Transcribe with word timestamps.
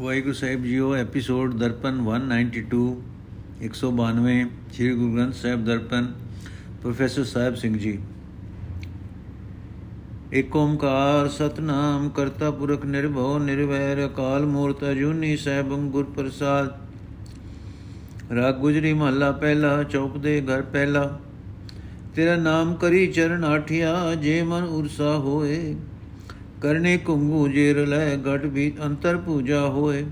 ਵਾਹਿਗੁਰੂ 0.00 0.34
ਸਾਹਿਬ 0.34 0.62
ਜੀਓ 0.62 0.94
ਐਪੀਸੋਡ 0.94 1.54
ਦਰਪਨ 1.54 1.98
192 2.00 2.78
192 3.64 4.46
ਸ੍ਰੀ 4.72 4.94
ਗੁਰੂ 4.94 5.14
ਗ੍ਰੰਥ 5.14 5.34
ਸਾਹਿਬ 5.34 5.64
ਦਰਪਨ, 5.64 6.06
ਪ੍ਰੋਫੈਸਰ 6.82 7.24
ਸਾਹਿਬ 7.24 7.54
ਸਿੰਘ 7.54 7.78
ਜੀ। 7.78 7.98
ਏਕ 10.32 10.56
ਓੰਕਾਰ 10.56 11.28
ਸਤਨਾਮ 11.28 12.08
ਕਰਤਾ 12.08 12.50
ਪੁਰਖ 12.50 12.84
ਨਿਰਭਉ 12.84 13.38
ਨਿਰਵੈਰ, 13.38 14.06
ਅਕਾਲ 14.06 14.46
ਮੂਰਤ 14.46 14.84
ਅਜੂਨੀ 14.90 15.36
ਸਹਿਬੰ 15.36 15.90
ਗੁਰ 15.90 16.04
ਪ੍ਰਸਾਦ। 16.04 16.70
ਰਾਗ 18.34 18.54
ਗੁਜਰੀ 18.54 18.92
ਮਹੱਲਾ 18.92 19.32
ਪਹਿਲਾ, 19.32 19.82
ਚੌਪ 19.82 20.16
ਦੇ 20.16 20.40
ਘਰ 20.40 20.62
ਪਹਿਲਾ। 20.62 21.20
ਤੇਰਾ 22.16 22.36
ਨਾਮ 22.36 22.74
ਕਰੀ 22.74 23.06
ਚਰਨ 23.06 23.44
ਆਠਿਆ, 23.44 24.14
ਜੇ 24.14 24.42
ਮਨ 24.42 24.62
ਉਰਸਾ 24.62 25.16
ਹੋਏ। 25.18 25.76
ਕਰਨੇ 26.60 26.96
ਕੁੰਗੂ 26.96 27.48
ਜੇਰ 27.48 27.86
ਲੈ 27.86 28.16
ਘਟ 28.16 28.44
ਵੀ 28.44 28.72
ਅੰਤਰ 28.84 29.16
ਪੂਜਾ 29.16 29.66
ਹੋਏ। 29.66 30.04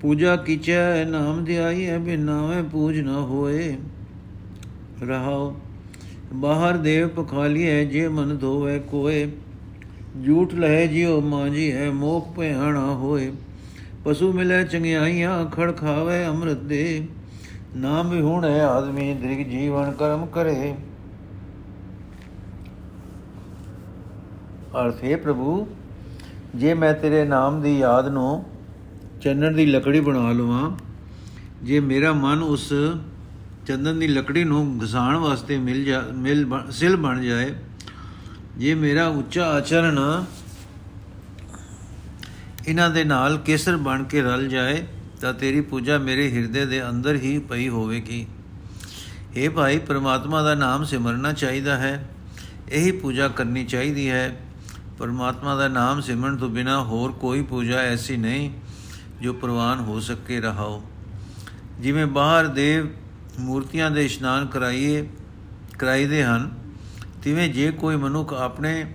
ਪੂਜਾ 0.00 0.36
ਕੀਚੈ, 0.36 1.04
ਨਾਮ 1.04 1.44
ਧਿਆਈ 1.44 1.86
ਹੈ 1.86 1.98
ਬਿਨਾਵੇਂ 1.98 2.62
ਪੂਜ 2.62 3.00
ਨਾ 3.00 3.20
ਹੋਏ। 3.20 3.76
ਰਹਾਓ, 5.02 5.56
ਬਾਹਰ 6.34 6.76
ਦੇਵ 6.76 7.08
ਪਖਾਲੀਐ, 7.08 7.84
ਜੇ 7.84 8.08
ਮਨ 8.08 8.36
ਧੋਵੇ 8.38 8.78
ਕੋਏ। 8.78 9.26
ਝੂਠ 10.26 10.54
ਲਹਿ 10.54 10.88
ਜਿਉ 10.88 11.20
ਮਾਂਜੀ 11.20 11.72
ਹੈ 11.72 11.90
ਮੋਖ 11.90 12.38
ਭਿਆਣਾ 12.38 12.94
ਹੋਏ। 12.94 13.32
ਪਸ਼ੂ 14.04 14.32
ਮਿਲੇ 14.32 14.64
ਚੰਗਿਆਈਆਂ, 14.64 15.46
ਖੜ 15.46 15.72
ਖਾਵੇ 15.76 16.26
ਅੰਮ੍ਰਿਤ 16.26 16.58
ਦੇ। 16.58 17.08
ਨਾਮ 17.76 18.10
ਵਿਹੁਣ 18.10 18.44
ਹੈ 18.44 18.64
ਆਦਮੀ, 18.66 19.14
ਦ੍ਰਿਗ 19.14 19.46
ਜੀਵਨ 19.46 19.92
ਕਰਮ 19.92 20.26
ਕਰੇ। 20.26 20.74
ਅਰਥ, 24.76 25.02
ਹੈ 25.04 25.16
ਪ੍ਰਭੂ, 25.16 25.66
ਜੇ 26.54 26.74
ਮੈਂ 26.74 26.92
ਤੇਰੇ 26.94 27.24
ਨਾਮ 27.24 27.60
ਦੀ 27.62 27.78
ਯਾਦ 27.78 28.08
ਨੂੰ 28.08 28.44
ਚੰਨਣ 29.22 29.54
ਦੀ 29.54 29.66
ਲੱਕੜੀ 29.66 30.00
ਬਣਾ 30.00 30.30
ਲਵਾਂ, 30.32 30.70
ਜੇ 31.62 31.80
ਮੇਰਾ 31.80 32.12
ਮਨ 32.12 32.42
ਉਸ 32.42 32.72
ਚੰਦਨ 33.66 33.98
ਦੀ 33.98 34.06
ਲੱਕੜੀ 34.06 34.44
ਨੂੰ 34.44 34.78
ਘਸਾਣ 34.84 35.16
ਵਾਸਤੇ 35.16 35.58
ਮਿਲ 35.58 35.84
ਜਾ, 35.84 36.00
ਮਿਲ 36.14 36.46
ਸਿਲ 36.70 36.96
ਬਣ 36.96 37.22
ਜਾਏ, 37.22 37.54
ਜੇ 38.58 38.74
ਮੇਰਾ 38.74 39.06
ਉੱਚਾ 39.08 39.46
ਆਚਰਣ 39.46 40.00
ਇਹਨਾਂ 42.68 42.90
ਦੇ 42.90 43.04
ਨਾਲ 43.04 43.36
ਕੇਸਰ 43.38 43.76
ਬਣ 43.76 44.02
ਕੇ 44.04 44.22
ਰਲ 44.22 44.46
ਜਾਏ, 44.48 44.82
ਤਾਂ 45.20 45.32
ਤੇਰੀ 45.34 45.60
ਪੂਜਾ 45.60 45.98
ਮੇਰੇ 45.98 46.30
ਹਿਰਦੇ 46.30 46.64
ਦੇ 46.66 46.82
ਅੰਦਰ 46.88 47.16
ਹੀ 47.16 47.38
ਪਈ 47.38 47.68
ਹੋਵੇਗੀ। 47.68 48.26
ਇਹ 49.36 49.50
ਭਾਈ, 49.50 49.78
ਪ੍ਰਮਾਤਮਾ 49.78 50.42
ਦਾ 50.42 50.54
ਨਾਮ 50.54 50.84
ਸਿਮਰਨਾ 50.84 51.32
ਚਾਹੀਦਾ 51.32 51.76
ਹੈ, 51.76 52.08
ਇਹੀ 52.68 52.90
ਪੂਜਾ 52.92 53.28
ਕਰਨੀ 53.28 53.64
ਚਾਹੀਦੀ 53.64 54.08
ਹੈ। 54.10 54.36
ਪਰਮਾਤਮਾ 54.98 55.56
ਦਾ 55.56 55.68
ਨਾਮ 55.68 56.00
ਸਿਮਰਨ 56.00 56.36
ਤੋਂ 56.36 56.48
ਬਿਨਾ 56.48 56.82
ਹੋਰ 56.82 57.12
ਕੋਈ 57.12 57.42
ਪੂਜਾ 57.42 57.76
ਐਸੀ 57.76 58.16
ਨਹੀਂ 58.16 58.50
ਜੋ 59.22 59.32
ਪ੍ਰਵਾਨ 59.32 59.80
ਹੋ 59.80 60.00
ਸਕੇ 60.00 60.40
ਰਹਾਓ। 60.40 60.82
ਜਿਵੇਂ 61.80 62.06
ਬਾਹਰ 62.06 62.46
ਦੇਵ 62.46 62.86
ਮੂਰਤੀਆਂ 63.38 63.90
ਦੇ 63.90 64.04
ਇਸ਼ਨਾਨ 64.04 64.46
ਕਰਾਈਏ, 64.46 65.08
ਕਰਾਈਦੇ 65.78 66.24
ਹਨ, 66.24 66.50
ਤਿਵੇਂ 67.22 67.48
ਜੇ 67.48 67.70
ਕੋਈ 67.70 67.96
ਮਨੁੱਖ 67.96 68.32
ਆਪਣੇ 68.32 68.86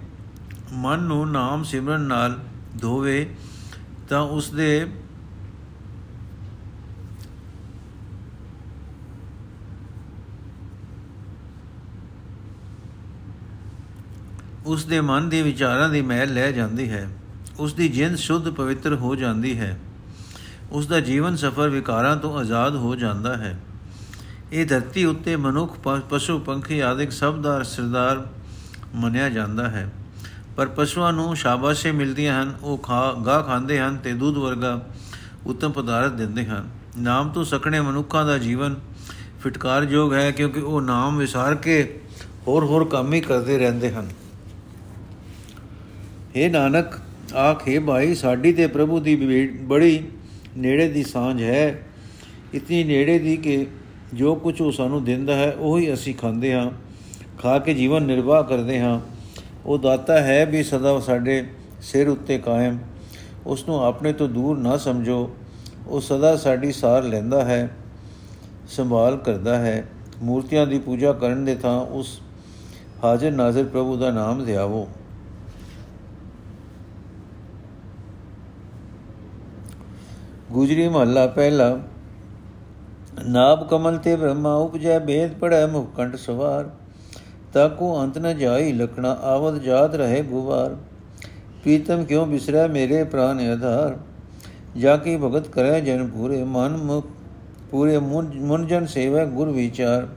ਮਨ 0.74 1.00
ਨੂੰ 1.00 1.32
ਨਾਮ 1.32 1.64
ਸਿਮਰਨ 1.64 2.02
ਨਾਲ 2.02 2.40
ਧੋਵੇ, 2.82 3.36
ਤਾਂ 4.10 4.22
ਉਸ 4.22 4.50
ਦੇ 4.50 4.88
ਉਸ 14.72 14.86
ਦੇ 14.86 15.02
ਮਨ 15.02 15.30
ਦੇ 15.30 15.42
ਵਿਚਾਰਾਂ 15.42 15.90
ਦੀ 15.90 16.02
ਮਹਿਲ 16.02 16.34
ਲੈ 16.34 16.52
ਜਾਂਦੀ 16.52 16.90
ਹੈ। 16.90 17.10
ਉਸ 17.60 17.74
ਦੀ 17.74 17.88
ਜਿੰਦ 17.88 18.18
ਸ਼ੁੱਧ 18.18 18.50
ਪਵਿੱਤਰ 18.50 18.96
ਹੋ 18.96 19.16
ਜਾਂਦੀ 19.16 19.60
ਹੈ। 19.60 19.80
ਉਸ 20.72 20.88
ਦਾ 20.88 21.00
ਜੀਵਨ 21.00 21.36
ਸਫਰ 21.36 21.70
ਵਿਕਾਰਾਂ 21.70 22.16
ਤੋਂ 22.18 22.38
ਆਜ਼ਾਦ 22.38 22.76
ਹੋ 22.76 22.96
ਜਾਂਦਾ 22.96 23.38
ਹੈ। 23.38 23.60
ਇਹ 24.52 24.66
ਧਰਤੀ 24.66 25.06
ਉੱਤੇ 25.06 25.36
ਮਨੁੱਖ 25.36 25.76
ਪਸ਼ੂ, 26.10 26.40
ਪੰਖੀ 26.40 26.80
ਆਦਿਕ 26.80 27.12
ਸਭ 27.12 27.42
ਦਾ 27.42 27.64
ਸਰਦਾਰ 27.64 28.28
ਮੰਨਿਆ 28.96 29.30
ਜਾਂਦਾ 29.30 29.70
ਹੈ। 29.70 29.92
ਪਰ 30.58 30.68
ਪਸ਼ੂਆਂ 30.68 31.14
ਨੂੰ 31.14 31.36
ਸ਼ਾਬਾਸ਼ੇ 31.36 31.92
ਮਿਲਦੀਆਂ 31.92 32.44
ਹਨ, 32.44 32.54
ਉਹ 32.62 32.78
ਖਾ 32.78 33.14
ਗਾ 33.26 33.42
ਖਾਂਦੇ 33.42 33.80
ਹਨ 33.80 33.98
ਤੇ 33.98 34.14
ਦੁੱਧ 34.14 34.38
ਵਰਗਾ 34.38 34.88
ਉਤਮ 35.46 35.72
ਪਦਾਰਥ 35.72 36.12
ਦਿੰਦੇ 36.12 36.46
ਹਨ। 36.46 36.70
ਨਾਮ 36.98 37.30
ਤੋਂ 37.30 37.44
ਸਕਣੇ 37.44 37.82
ਮਨੁੱਖਾਂ 37.82 38.26
ਦਾ 38.26 38.38
ਜੀਵਨ 38.38 38.76
ਫਟਕਾਰਯੋਗ 39.44 40.14
ਹੈ 40.14 40.32
ਕਿਉਂਕਿ 40.32 40.60
ਉਹ 40.60 40.82
ਨਾਮ 40.82 41.18
ਵਿਸਾਰ 41.18 41.56
ਕੇ 41.56 42.02
ਹੋਰ 42.48 42.64
ਹੋਰ 42.64 42.86
ਕੰਮ 42.86 43.14
ਹੀ 43.14 43.22
ਕਰਦੇ 43.22 43.58
ਰਹਿੰਦੇ 43.58 43.92
ਹਨ। 43.92 44.10
हे 46.36 46.52
ਨਾਨਕ, 46.52 47.00
ਆਖੇ 47.36 47.80
ਭਾਈ, 47.80 48.16
ਸਾਡੀ 48.16 48.54
ਤੇ 48.54 48.68
ਪ੍ਰਭੂ 48.68 49.00
ਦੀ 49.00 49.16
ਬੜੀ 49.48 50.04
ਨੇੜੇ 50.58 50.88
ਦੀ 50.90 51.04
ਸਾਂਝ 51.04 51.44
ਹੈ। 51.44 51.84
ਇਤਨੀ 52.54 52.84
ਨੇੜੇ 52.84 53.20
ਦੀ 53.20 53.38
ਕਿ 53.38 53.68
ਜੋ 54.14 54.36
ਕੁਝ 54.36 54.62
ਉਹ 54.62 54.72
ਸਾਨੂੰ 54.72 55.04
ਦਿੰਦਾ 55.04 55.36
ਹੈ, 55.36 55.52
ਉਹੀ 55.52 55.94
ਅਸੀਂ 55.94 56.16
ਖਾਂਦੇ 56.16 56.54
ਹਾਂ, 56.54 56.72
ਖਾ 57.42 57.60
ਕੇ 57.60 57.74
ਜੀਵਨ 57.74 58.04
ਨਿਰਵਾਹ 58.04 58.44
ਕਰਦੇ 58.44 58.80
ਹਾਂ। 58.80 59.00
ਉਹ 59.66 59.78
ਦਾਤਾ 59.78 60.22
ਹੈ 60.22 60.46
ਵੀ 60.46 60.64
ਸਦਾ 60.64 61.00
ਸਾਡੇ 61.00 61.44
ਸਿਰ 61.82 62.10
ਉੱਤੇ 62.10 62.38
ਕਾਇਮ। 62.38 62.78
ਉਸ 63.46 63.68
ਨੂੰ 63.68 63.84
ਆਪਣੇ 63.86 64.14
ਤੋਂ 64.14 64.30
ਦੂਰ 64.30 64.58
ਨਾ 64.58 64.78
ਸਮਝੋ। 64.78 65.30
ਉਹ 65.88 66.02
ਸਦਾ 66.02 66.36
ਸਾਡੀ 66.38 66.72
ਸਾਰ 66.72 67.04
ਲੈਂਦਾ 67.04 67.46
ਹੈ, 67.46 67.70
ਸੰਭਾਲ 68.68 69.18
ਕਰਦਾ 69.18 69.60
ਹੈ। 69.60 69.88
ਮੂਰਤੀਆਂ 70.24 70.68
ਦੀ 70.68 70.80
ਪੂਜਾ 70.80 71.14
ਕਰਨ 71.14 71.46
ਦੇ 71.46 71.56
ਥਾਂ 71.56 71.82
ਉਸ 71.82 72.20
ਹਾਜ਼ਰ 73.04 73.32
ਨਾਜ਼ਰ 73.32 73.64
ਪ੍ਰਭੂ 73.64 73.98
ਦਾ 73.98 74.12
ਨਾਮ 74.12 74.46
ਧਿਆਵੋ 74.46 74.88
ਗੁਜਰੀ 80.52 80.88
ਮਹੱਲਾ 80.88 81.26
ਪਹਿਲਾ 81.28 81.78
ਨਾਭ 83.26 83.64
ਕਮਲ 83.68 83.98
ਤੇ 83.98 84.16
ਬ੍ਰਹਮਾ 84.16 84.54
ਉਪਜੈ 84.56 84.98
ਭੇਦ 85.00 85.34
ਪੜੈ 85.34 85.66
ਮੁਖਕੰਠ 85.68 86.16
ਸਵਾਰ 86.16 86.70
ਤਾਕੂ 87.54 87.94
ਅੰਤ 88.00 88.18
ਨ 88.18 88.34
ਜਾਈ 88.38 88.72
ਲਖਣਾ 88.74 89.18
ਆਵਦ 89.24 89.58
ਜਾਤ 89.60 89.96
ਰਹੇ 89.96 90.22
ਗੁਵਾਰ 90.24 90.76
ਪ੍ਰੀਤਮ 91.64 92.04
ਕਿਉ 92.04 92.26
ਬਿਸਰੈ 92.26 92.68
ਮੇਰੇ 92.68 93.04
ਪ੍ਰਾਨ 93.04 93.40
ਆਧਾਰ 93.42 93.98
ਜਾ 94.78 94.96
ਕੀ 94.98 95.16
ਭਗਤ 95.18 95.48
ਕਰੈ 95.48 95.80
ਜਨ 95.80 96.08
ਪੂਰੇ 96.08 96.44
ਮਨ 96.46 96.78
ਮੁਖ 96.80 97.06
ਪੂਰੇ 97.72 97.98
ਮਨ 98.00 98.66
ਜਨ 98.68 98.86
ਸੇਵੈ 98.88 99.26
ਗੁਰ 99.28 99.50
ਵਿਚਾਰ 99.50 100.08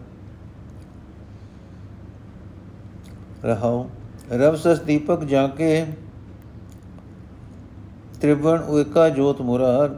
ਰਹਾਉ 3.44 3.86
ਰਵ 4.32 4.56
ਸਸ 4.56 4.78
ਦੀਪਕ 4.80 5.24
ਜਾ 5.24 5.46
ਕੇ 5.48 5.84
ਤ੍ਰਿਵਣ 8.20 8.60
ਉਇਕਾ 8.60 9.08
ਜੋਤ 9.10 9.40
ਮੁਰਾਰ 9.42 9.96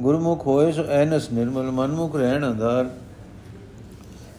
ਗੁਰਮੁਖ 0.00 0.46
ਹੋਏ 0.46 0.70
ਸੋ 0.72 0.84
ਐਨਸ 0.92 1.30
ਨਿਰਮਲ 1.32 1.70
ਮਨਮੁਖ 1.70 2.16
ਰਹਿਣ 2.16 2.46
ਅੰਧਾਰ 2.46 2.88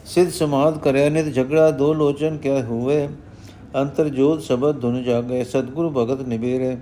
ਸਿਧ 0.05 0.29
ਸਮਾਦ 0.29 0.77
ਕਰਿਆ 0.77 1.09
ਨਿਤ 1.09 1.33
ਝਗੜਾ 1.35 1.69
ਦੋ 1.71 1.93
ਲੋਚਨ 1.93 2.37
ਕਿਆ 2.37 2.61
ਹੋਵੇ 2.63 3.07
ਅੰਤਰ 3.75 4.09
ਜੋਤ 4.09 4.41
ਸ਼ਬਦ 4.41 4.79
ਧੁਨ 4.81 5.01
ਜਾਗੇ 5.03 5.43
ਸਤਗੁਰੂ 5.43 5.89
ਭਗਤ 5.91 6.21
ਨਿਬੇਰੇ 6.27 6.75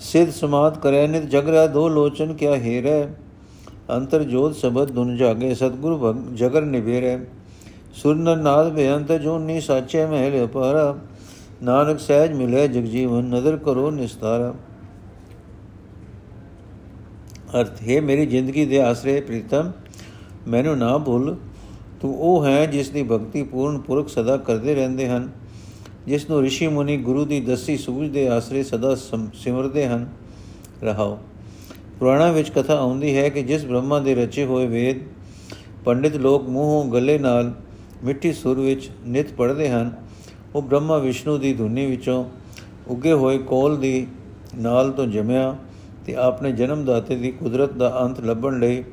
ਸਿਧ 0.00 0.30
ਸਮਾਦ 0.30 0.78
ਕਰਿਆ 0.78 1.06
ਨਿਤ 1.06 1.30
ਝਗੜਾ 1.30 1.66
ਦੋ 1.66 1.88
ਲੋਚਨ 1.88 2.34
ਕਿਆ 2.34 2.54
ਹੀਰੇ 2.56 3.06
ਅੰਤਰ 3.90 4.22
ਜੋਤ 4.24 4.54
ਸ਼ਬਦ 4.54 4.92
ਧੁਨ 4.92 5.16
ਜਾਗੇ 5.16 5.54
ਸਤਗੁਰੂ 5.54 6.14
ਜਗਰ 6.34 6.64
ਨਿਬੇਰੇ 6.64 7.18
ਸੁਰਨ 7.94 8.38
ਨਾਦ 8.38 8.72
ਬੇਅੰਤ 8.72 9.12
ਜੋ 9.12 9.38
ਨੀ 9.38 9.60
ਸਾਚੇ 9.60 10.06
ਮਹਿਲ 10.06 10.44
ਅਪਾਰਾ 10.44 10.94
ਨਾਨਕ 11.62 12.00
ਸਹਿਜ 12.00 12.32
ਮਿਲੇ 12.32 12.66
ਜਗਜੀਵਨ 12.68 13.24
ਨਦਰ 13.26 13.56
ਕਰੋ 13.56 13.90
ਨਿਸਤਾਰਾ 13.90 14.52
ਅਰਥ, 17.54 17.82
ਹੈ 17.82 18.00
ਮੇਰੀ 18.00 18.26
ਜ਼ਿੰਦਗੀ 18.26 18.64
ਦੇ 18.64 18.80
ਆਸਰੇ 18.80 19.20
ਪ੍ਰੀਤਮ, 19.20 19.70
ਮੈਨੂੰ 20.48 20.76
ਨਾ 20.78 20.96
ਭੁੱਲ। 20.98 21.36
ਤੂੰ 22.00 22.14
ਉਹ 22.14 22.44
ਹੈ 22.44 22.66
ਜਿਸ 22.66 22.88
ਦੀ 22.88 23.02
ਭਗਤੀ 23.02 23.42
ਪੂਰਨ 23.42 23.78
ਪੁਰਖ 23.78 24.08
ਸਦਾ 24.08 24.36
ਕਰਦੇ 24.36 24.74
ਰਹਿੰਦੇ 24.74 25.08
ਹਨ, 25.08 25.28
ਜਿਸ 26.06 26.28
ਨੂੰ 26.30 26.40
ઋષਿ 26.44 26.68
ਮੁਨੀ 26.68 26.96
ਗੁਰੂ 26.96 27.24
ਦੀ 27.24 27.40
ਦਸੀ 27.40 27.76
ਸੂਝ 27.76 28.08
ਦੇ 28.08 28.28
ਆਸਰੇ 28.28 28.62
ਸਦਾ 28.62 28.94
ਸਿਮਰਦੇ 29.34 29.86
ਹਨ। 29.86 30.06
ਰਹਾਓ। 30.82 31.18
ਪੁਰਾਣਾ 31.98 32.30
ਵਿੱਚ 32.32 32.50
ਕਥਾ 32.50 32.74
ਆਉਂਦੀ 32.74 33.16
ਹੈ 33.16 33.28
ਕਿ 33.28 33.42
ਜਿਸ 33.42 33.64
ਬ੍ਰਹਮਾ 33.64 33.98
ਦੇ 33.98 34.14
ਰਚੇ 34.14 34.44
ਹੋਏ 34.44 34.66
ਵੇਦ 34.66 34.98
ਪੰਡਿਤ 35.84 36.16
ਲੋਕ 36.16 36.48
ਮੂੰਹੋਂ 36.48 36.84
ਗੱਲੇ 36.92 37.18
ਨਾਲ 37.18 37.52
ਮਿੱਠੀ 38.04 38.32
ਸੁਰ 38.32 38.58
ਵਿੱਚ 38.60 38.90
ਨਿਤ 39.06 39.32
ਪੜ੍ਹਦੇ 39.32 39.68
ਹਨ, 39.70 39.90
ਉਹ 40.54 40.62
ਬ੍ਰਹਮਾ 40.62 40.98
ਵਿਸ਼ਨੂੰ 40.98 41.38
ਦੀ 41.40 41.52
ਧੁਨੀ 41.52 41.86
ਵਿੱਚੋਂ 41.86 42.24
ਉੱਗੇ 42.88 43.12
ਹੋਏ 43.12 43.38
ਕੋਲ 43.38 43.76
ਦੀ 43.76 44.06
ਨਾਲ 44.58 44.90
ਤੋਂ 44.90 45.06
ਜਮਿਆ। 45.06 45.56
ਤੇ 46.08 46.14
ਆਪਣੇ 46.16 46.50
ਜਨਮ 46.52 46.84
ਦਾਤੇ 46.84 47.16
ਦੀ 47.16 47.30
ਕੁਦਰਤ 47.30 47.72
ਦਾ 47.72 47.88
ਅੰਤ 48.00 48.20
ਲੱਭਣ 48.20 48.58
ਲਈ 48.58 48.84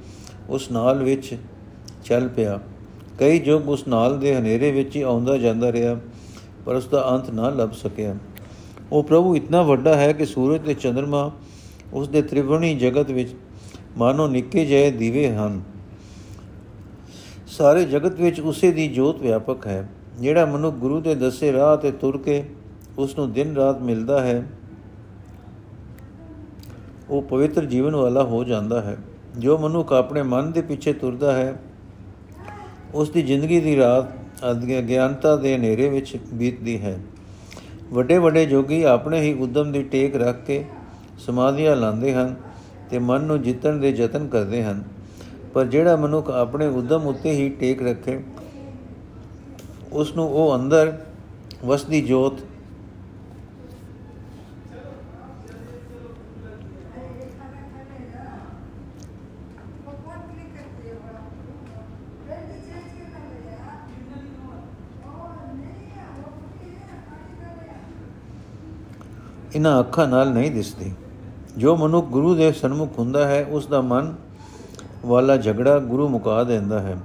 ਉਸ 0.49 0.69
ਨਾਲ 0.71 1.03
ਵਿੱਚ 1.03 1.35
ਚੱਲ 2.05 2.27
ਪਿਆ। 2.27 2.59
ਕਈ 3.19 3.37
ਜੁਗ 3.39 3.69
ਉਸ 3.69 3.87
ਨਾਲ 3.87 4.17
ਦੇ 4.19 4.35
ਹਨੇਰੇ 4.35 4.71
ਵਿੱਚ 4.71 4.95
ਹੀ 4.95 5.01
ਆਉਂਦਾ 5.01 5.37
ਜਾਂਦਾ 5.37 5.71
ਰਿਹਾ, 5.71 5.95
ਪਰ 6.65 6.75
ਉਸ 6.75 6.87
ਦਾ 6.87 7.03
ਅੰਤ 7.11 7.29
ਨਾ 7.29 7.49
ਲੱਭ 7.49 7.71
ਸਕਿਆ। 7.73 8.15
ਉਹ 8.91 9.03
ਪ੍ਰਭੂ 9.03 9.35
ਇਤਨਾ 9.35 9.61
ਵੱਡਾ 9.61 9.95
ਹੈ 9.95 10.11
ਕਿ 10.13 10.25
ਸੂਰਜ 10.25 10.65
ਤੇ 10.65 10.73
ਚੰ드ਰਮਾ 10.73 11.31
ਉਸ 11.93 12.07
ਦੇ 12.07 12.21
ਤ੍ਰਿਵਣੀ 12.21 12.73
ਜਗਤ 12.75 13.11
ਵਿੱਚ 13.11 13.33
ਮਾਨੋ 13.97 14.27
ਨਿੱਕੇ 14.27 14.65
ਜਿਹੇ 14.65 14.91
ਦੀਵੇ 14.91 15.27
ਹਨ। 15.29 15.61
ਸਾਰੇ 17.47 17.85
ਜਗਤ 17.85 18.19
ਵਿੱਚ 18.19 18.39
ਉਸੇ 18.39 18.71
ਦੀ 18.71 18.87
ਜੋਤ 18.87 19.21
ਵਿਆਪਕ 19.21 19.67
ਹੈ, 19.67 19.87
ਜਿਹੜਾ 20.19 20.45
ਮਨੁੱਖ 20.45 20.75
ਗੁਰੂ 20.75 20.99
ਦੇ 21.01 21.15
ਦੱਸੇ 21.15 21.53
ਰਾਹ 21.53 21.75
ਤੇ 21.77 21.91
ਤੁਰ 21.91 22.17
ਕੇ 22.17 22.43
ਉਸ 22.97 23.17
ਨੂੰ 23.17 23.31
ਦਿਨ 23.31 23.55
ਰਾਤ 23.55 23.81
ਮਿਲਦਾ 23.81 24.21
ਹੈ। 24.21 24.43
ਉਹ 27.09 27.21
ਪਵਿੱਤਰ 27.21 27.65
ਜੀਵਨ 27.65 27.95
ਵਾਲਾ 27.95 28.23
ਹੋ 28.23 28.43
ਜਾਂਦਾ 28.43 28.81
ਹੈ। 28.81 28.97
ਜੋ 29.37 29.57
ਮਨੁੱਖ 29.57 29.93
ਆਪਣੇ 29.93 30.21
ਮਨ 30.23 30.51
ਦੇ 30.51 30.61
ਪਿੱਛੇ 30.61 30.93
ਤੁਰਦਾ 30.93 31.31
ਹੈ 31.33 31.53
ਉਸ 32.93 33.09
ਦੀ 33.09 33.21
ਜ਼ਿੰਦਗੀ 33.21 33.59
ਦੀ 33.59 33.75
ਰਾਤ 33.77 34.05
ਅਗਿਆਨਤਾ 34.51 35.35
ਦੇ 35.35 35.55
ਹਨੇਰੇ 35.55 35.89
ਵਿੱਚ 35.89 36.17
ਬੀਤਦੀ 36.33 36.77
ਹੈ। 36.81 36.99
ਵੱਡੇ 37.93 38.17
ਵੱਡੇ 38.17 38.45
ਜੋਗੀ 38.45 38.83
ਆਪਣੇ 38.83 39.21
ਹੀ 39.21 39.33
ਉਦਮ 39.33 39.71
ਦੀ 39.71 39.83
ਟੇਕ 39.83 40.15
ਰੱਖ 40.15 40.43
ਕੇ 40.45 40.65
ਸਮਾਧੀਆਂ 41.19 41.75
ਲਾਉਂਦੇ 41.75 42.13
ਹਨ 42.13 42.35
ਤੇ 42.89 42.99
ਮਨ 42.99 43.21
ਨੂੰ 43.21 43.41
ਜਿੱਤਣ 43.41 43.77
ਦੇ 43.77 43.89
ਯਤਨ 43.89 44.27
ਕਰਦੇ 44.27 44.63
ਹਨ। 44.63 44.83
ਪਰ 45.53 45.65
ਜਿਹੜਾ 45.65 45.95
ਮਨੁੱਖ 45.95 46.29
ਆਪਣੇ 46.29 46.67
ਉਦਮ 46.67 47.07
ਉੱਤੇ 47.07 47.31
ਹੀ 47.31 47.49
ਟੇਕ 47.49 47.83
ਰੱਖੇ 47.83 48.19
ਉਸ 49.91 50.15
ਨੂੰ 50.15 50.29
ਉਹ 50.29 50.55
ਅੰਦਰ 50.55 50.93
ਵਸਦੀ 51.65 52.01
ਜੋਤ 52.01 52.39
ਇਹਨਾਂ 69.54 69.78
ਅੱਖਾਂ 69.80 70.06
ਨਾਲ 70.08 70.32
ਨਹੀਂ 70.32 70.50
ਦਿਸਦੀ 70.50 70.92
ਜੋ 71.56 71.76
ਮਨੁੱਖ 71.76 72.08
ਗੁਰੂ 72.08 72.34
ਦੇ 72.34 72.50
ਸਨਮੁਖ 72.52 72.98
ਹੁੰਦਾ 72.98 73.26
ਹੈ 73.26 73.46
ਉਸ 73.50 73.66
ਦਾ 73.66 73.80
ਮਨ 73.82 74.12
ਵਾਲਾ 75.06 75.36
ਝਗੜਾ 75.36 75.78
ਗੁਰੂ 75.80 76.08
ਮੁਕਾ 76.08 76.42
ਦਿੰਦਾ 76.44 76.80
ਹੈ 76.80 76.96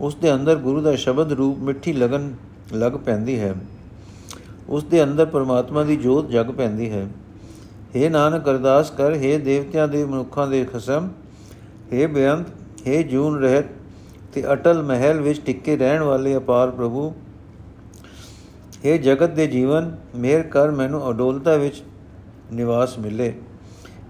ਉਸ 0.00 0.14
ਦੇ 0.14 0.32
ਅੰਦਰ 0.34 0.56
ਗੁਰੂ 0.58 0.80
ਦਾ 0.80 0.94
ਸ਼ਬਦ 0.96 1.32
ਰੂਪ 1.32 1.58
ਮਿੱਠੀ 1.58 1.92
ਲਗਨ 1.92 2.32
ਲੱਗ 2.72 2.92
ਪੈਂਦੀ 2.98 3.38
ਹੈ 3.38 3.54
ਉਸ 4.68 4.84
ਦੇ 4.84 5.02
ਅੰਦਰ 5.02 5.26
ਪਰਮਾਤਮਾ 5.26 5.82
ਦੀ 5.84 5.96
ਜੋਤ 5.96 6.30
ਜਗ 6.30 6.50
ਪੈਂਦੀ 6.50 6.90
ਹੈ 6.90 7.06
हे 7.94 8.10
ਨਾਨਕ 8.10 8.48
ਅਰਦਾਸ 8.48 8.90
ਕਰ 8.90 9.14
हे 9.14 9.38
ਦੇਵਤਿਆਂ 9.40 9.86
ਦੇ 9.88 10.04
ਮਨੁੱਖਾਂ 10.04 10.46
ਦੇ 10.46 10.64
ਖਸਮ 10.64 11.08
हे 11.92 12.06
ਬੇਅੰਤ 12.08 12.86
हे 12.86 13.02
ਜੂਨ 13.02 13.38
ਰਹਿਤ 13.38 13.66
ਤੇ 14.34 14.44
ਅਟਲ 14.52 14.82
ਮਹਿਲ 14.82 15.20
ਵਿੱਚ 15.20 15.40
ਟਿੱਕੇ 15.40 15.76
ਰਹਿਣ 15.76 16.02
ਵਾਲੇ 16.02 16.36
ਅਪਾਰ 16.36 16.70
ਪ੍ਰਭੂ 16.70 17.12
हे 18.85 18.97
ਜਗਤ 18.97 19.29
ਦੇ 19.29 19.47
ਜੀਵਨ, 19.47 19.95
ਮੇਰ 20.15 20.41
ਕਰ 20.43 20.71
ਮੈਨੂੰ 20.71 21.09
ਅਡੋਲਤਾ 21.09 21.55
ਵਿੱਚ 21.55 21.83
ਨਿਵਾਸ 22.53 22.99
ਮਿਲੇ। 22.99 23.33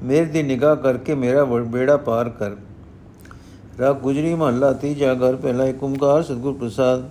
ਮੇਰ 0.03 0.25
ਦੀ 0.25 0.43
ਨਿਗਾਹ 0.43 0.75
ਕਰਕੇ 0.75 1.15
ਮੇਰਾ 1.15 1.45
ਬੇੜਾ 1.45 1.97
ਪਾਰ 1.97 2.29
ਕਰ। 2.29 2.51
ਰਾ 3.79 3.91
ਗੁਜਰੀ 3.93 4.33
ਮਹੱਲਾ 4.35 4.73
ਤੀਜਾ 4.73 5.13
ਘਰ 5.13 5.35
ਪਹਿਲਾ 5.35 5.65
ਇੱਕ 5.65 5.83
ਓੰਕਾਰ 5.83 6.23
ਸਤਿਗੁਰ 6.23 6.53
ਪ੍ਰਸਾਦ। 6.53 7.09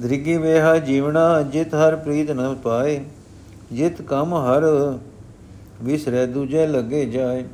ਦ੍ਰਿਗੀ 0.00 0.36
ਵੇਹਾ 0.36 0.78
ਜੀਵਣਾ 0.78 1.42
ਜਿਤ 1.42 1.74
ਹਰ 1.74 1.96
ਪ੍ਰੀਤ 1.96 2.30
ਨ 2.30 2.54
ਪਾਏ। 2.54 3.04
ਜਿਤ 3.72 4.02
ਕਮ 4.02 4.34
ਹਰ 4.34 4.64
ਵਿਸਰੇ, 5.82 6.26
ਦੂਜੇ 6.26 6.66
ਲੱਗੇ 6.66 7.06
ਜਾਏ। 7.06 7.44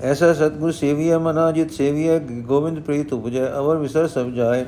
ਐਸਾ 0.00 0.32
ਸਤਗੁਰ 0.32 0.72
ਸੇਵੀਆ 0.72 1.18
ਮਨਾ, 1.18 1.50
ਜਿਤ 1.52 1.70
ਸੇਵੀਆ 1.70 2.18
ਗੋਬਿੰਦ 2.18 2.80
ਪ੍ਰੀਤ 2.80 3.12
ਉਪਜੈ, 3.12 3.46
ਅਵਰ 3.58 3.76
ਵਿਸਰ 3.76 4.08
ਸਭ 4.08 4.26
ਜਾਏ। 4.26 4.64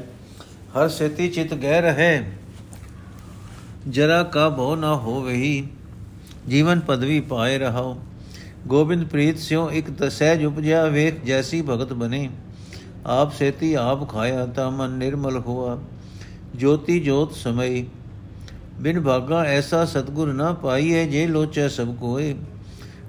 ਹਰ 0.76 0.88
ਸੇਤੀ 0.88 1.28
ਚਿਤ 1.28 1.54
ਗਹਿ 1.54 1.80
ਰਹੇ। 1.80 2.22
ਜਰਾ 3.88 4.22
ਕਾ 4.22 4.48
ਭੋ 4.50 4.74
ਨਾ 4.76 4.94
ਹੋਵਹੀ 4.96 5.68
ਜੀਵਨ 6.48 6.80
ਪਦਵੀ 6.80 7.20
ਪਾਏ 7.20 7.58
ਰਹਾਓ 7.58 7.96
ਗੋਬਿੰਦ 8.66 9.06
ਪ੍ਰੀਤ 9.08 9.38
ਸਿਓ 9.38 9.70
ਇੱਕ 9.70 9.90
ਤਸਹਿਜ 9.90 10.44
ਉਪਜਿਆ, 10.44 10.84
ਵੇਖ 10.86 11.24
ਜੈਸੀ 11.24 11.62
ਭਗਤ 11.62 11.92
ਬਨੇ। 11.92 12.28
ਆਪ 13.06 13.32
ਸੇਤੀ 13.32 13.72
ਆਪ 13.74 14.08
ਖਾਇਆ 14.10 14.46
ਤਾਂ 14.46 14.70
ਮਨ 14.70 14.90
ਨਿਰਮਲ 14.90 15.38
ਹੋਆ। 15.38 15.78
ਜੋਤੀ 16.56 17.00
ਜੋਤ 17.00 17.34
ਸਮਈ, 17.34 17.84
ਬਿਨ 18.80 19.00
ਭਾਗਾ 19.00 19.42
ਐਸਾ 19.44 19.84
ਸਤਗੁਰ 19.84 20.32
ਨਾ 20.32 20.52
ਪਾਈਏ, 20.52 21.04
ਜੇ 21.06 21.26
ਲੋਚੈ 21.26 21.68
ਸਭ 21.68 21.94
ਕੋਏ। 21.96 22.34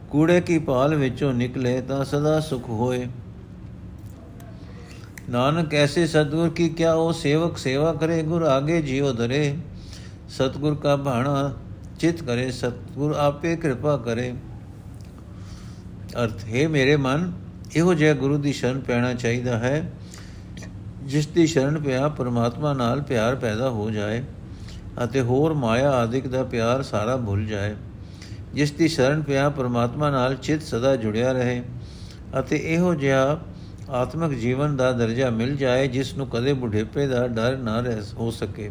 ਕੂੜੇ 0.09 0.41
ਕੀ 0.41 0.59
ਪਾਲ 0.59 0.95
ਵਿੱਚੋਂ 0.95 1.33
ਨਿਕਲੇ 1.33 1.81
ਤਾਂ 1.81 2.03
ਸਦਾ 2.05 2.39
ਸੁਖ 2.39 2.69
ਹੋਏ। 2.69 3.07
ਨਾਨਕ 5.29 5.73
ਐਸੇ 5.73 6.05
ਸਤਗੁਰ 6.07 6.49
ਕੀ 6.49 6.69
ਕਿਆ 6.69 6.93
ਉਹ 6.93 7.13
ਸੇਵਕ 7.13 7.57
ਸੇਵਾ 7.57 7.93
ਕਰੇ, 7.93 8.21
ਗੁਰ 8.23 8.43
ਆਗੇ 8.43 8.81
ਜਿਉ 8.81 9.11
ਧਰੇ। 9.13 9.55
ਸਤਗੁਰ 10.29 10.75
ਕਾ 10.75 10.95
ਭਾਣਾ 10.95 11.53
ਚਿਤ 11.99 12.23
ਕਰੇ, 12.23 12.51
ਸਤਗੁਰ 12.51 13.15
ਆਪੇ 13.15 13.55
ਕਿਰਪਾ 13.55 13.97
ਕਰੇ। 13.97 14.33
ਅਰਥ, 16.23 16.43
ਹੈ 16.45 16.67
ਮੇਰੇ 16.67 16.95
ਮਨ, 16.95 17.31
ਇਹੋ 17.75 17.93
ਜਿਹਾ 17.93 18.13
ਗੁਰੂ 18.13 18.37
ਦੀ 18.37 18.53
ਸ਼ਰਨ 18.53 18.79
ਪੈਣਾ 18.79 19.13
ਚਾਹੀਦਾ 19.13 19.57
ਹੈ, 19.57 19.91
ਜਿਸ 21.03 21.27
ਦੀ 21.27 21.47
ਸ਼ਰਨ 21.47 21.77
ਪਿਆ 21.81 22.07
ਪਰਮਾਤਮਾ 22.09 22.73
ਨਾਲ 22.73 23.01
ਪਿਆਰ 23.01 23.35
ਪੈਦਾ 23.35 23.69
ਹੋ 23.69 23.89
ਜਾਏ 23.91 24.23
ਅਤੇ 25.03 25.21
ਹੋਰ 25.21 25.53
ਮਾਇਆ 25.53 25.91
ਆਦਿਕ 25.91 26.27
ਦਾ 26.27 26.43
ਪਿਆਰ 26.43 26.81
ਸਾਰਾ 26.83 27.15
ਭੁੱਲ 27.17 27.45
ਜਾਏ। 27.45 27.75
ਜਿਸ 28.53 28.71
ਦੀ 28.71 28.87
ਸ਼ਰਨ 28.87 29.21
ਪਿਆ 29.21 29.49
ਪਰਮਾਤਮਾ 29.49 30.09
ਨਾਲ 30.09 30.35
ਚਿਤ 30.35 30.61
ਸਦਾ 30.61 30.95
ਜੁੜਿਆ 30.95 31.31
ਰਹੇ 31.31 31.61
ਅਤੇ 32.39 32.55
ਇਹੋ 32.63 32.93
ਜਿਹਾ 32.95 33.39
ਆਤਮਿਕ 33.91 34.37
ਜੀਵਨ 34.39 34.75
ਦਾ 34.75 34.91
ਦਰਜਾ 34.91 35.29
ਮਿਲ 35.29 35.55
ਜਾਏ, 35.57 35.87
ਜਿਸ 35.87 36.13
ਨੂੰ 36.15 36.27
ਕਦੇ 36.27 36.53
ਬੁਢੇਪੇ 36.53 37.07
ਦਾ 37.07 37.27
ਡਰ 37.27 37.57
ਨਾ 37.57 37.79
ਰਹਿ 37.79 38.01
ਹੋ 38.13 38.29
ਸਕੇ। 38.31 38.69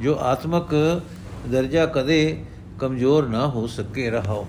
ਜੋ 0.00 0.16
ਆਤਮਿਕ 0.20 0.74
ਦਰਜਾ 1.52 1.84
ਕਦੇ 1.86 2.44
ਕਮਜ਼ੋਰ 2.78 3.28
ਨਾ 3.28 3.46
ਹੋ 3.46 3.66
ਸਕੇ, 3.66 4.08
ਰਹਾਓ। 4.10 4.46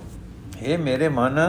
हे 0.56 0.80
ਮੇਰੇ 0.80 1.10
ਮਨ, 1.10 1.40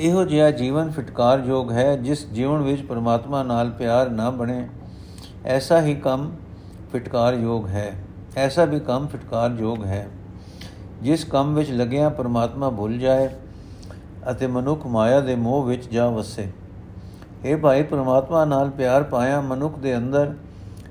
ਇਹੋ 0.00 0.24
ਜਿਹਾ 0.24 0.50
ਜੀਵਨ 0.50 0.90
ਫਟਕਾਰ 0.90 1.42
ਯੋਗ 1.46 1.72
ਹੈ, 1.72 1.96
ਜਿਸ 1.96 2.26
ਜੀਵਨ 2.26 2.62
ਵਿੱਚ 2.62 2.82
ਪਰਮਾਤਮਾ 2.82 3.42
ਨਾਲ 3.42 3.70
ਪਿਆਰ 3.70 4.10
ਨਾ 4.10 4.30
ਬਣੇ। 4.30 4.68
ਐਸਾ 5.46 5.80
ਹੀ 5.82 5.94
ਕੰਮ 5.94 6.30
ਫਟਕਾਰ 6.92 7.34
ਯੋਗ 7.34 7.66
ਹੈ। 7.68 7.92
ਐਸਾ 8.36 8.64
ਵੀ 8.64 8.80
ਕੰਮ 8.80 9.06
ਫਟਕਾਰ 9.06 9.50
ਯੋਗ 9.50 9.84
ਹੈ, 9.84 10.08
ਜਿਸ 11.02 11.24
ਕੰਮ 11.24 11.54
ਵਿੱਚ 11.54 11.70
ਲੱਗਿਆ 11.70 12.08
ਪਰਮਾਤਮਾ 12.08 12.70
ਭੁੱਲ 12.70 12.98
ਜਾਏ। 12.98 13.28
ਅਤੇ 14.30 14.46
ਮਨੁੱਖ 14.46 14.86
ਮਾਇਆ 14.86 15.20
ਦੇ 15.20 15.34
ਮੋਹ 15.34 15.64
ਵਿੱਚ 15.64 15.88
ਜਾ 15.88 16.10
ਵਸੇ। 16.10 16.52
ਇਹ 17.44 17.56
ਭਾਈ, 17.56 17.82
ਪਰਮਾਤਮਾ 17.82 18.44
ਨਾਲ 18.44 18.70
ਪਿਆਰ 18.70 19.02
ਪਾਇਆ 19.02 19.40
ਮਨੁੱਖ 19.40 19.78
ਦੇ 19.78 19.96
ਅੰਦਰ 19.96 20.34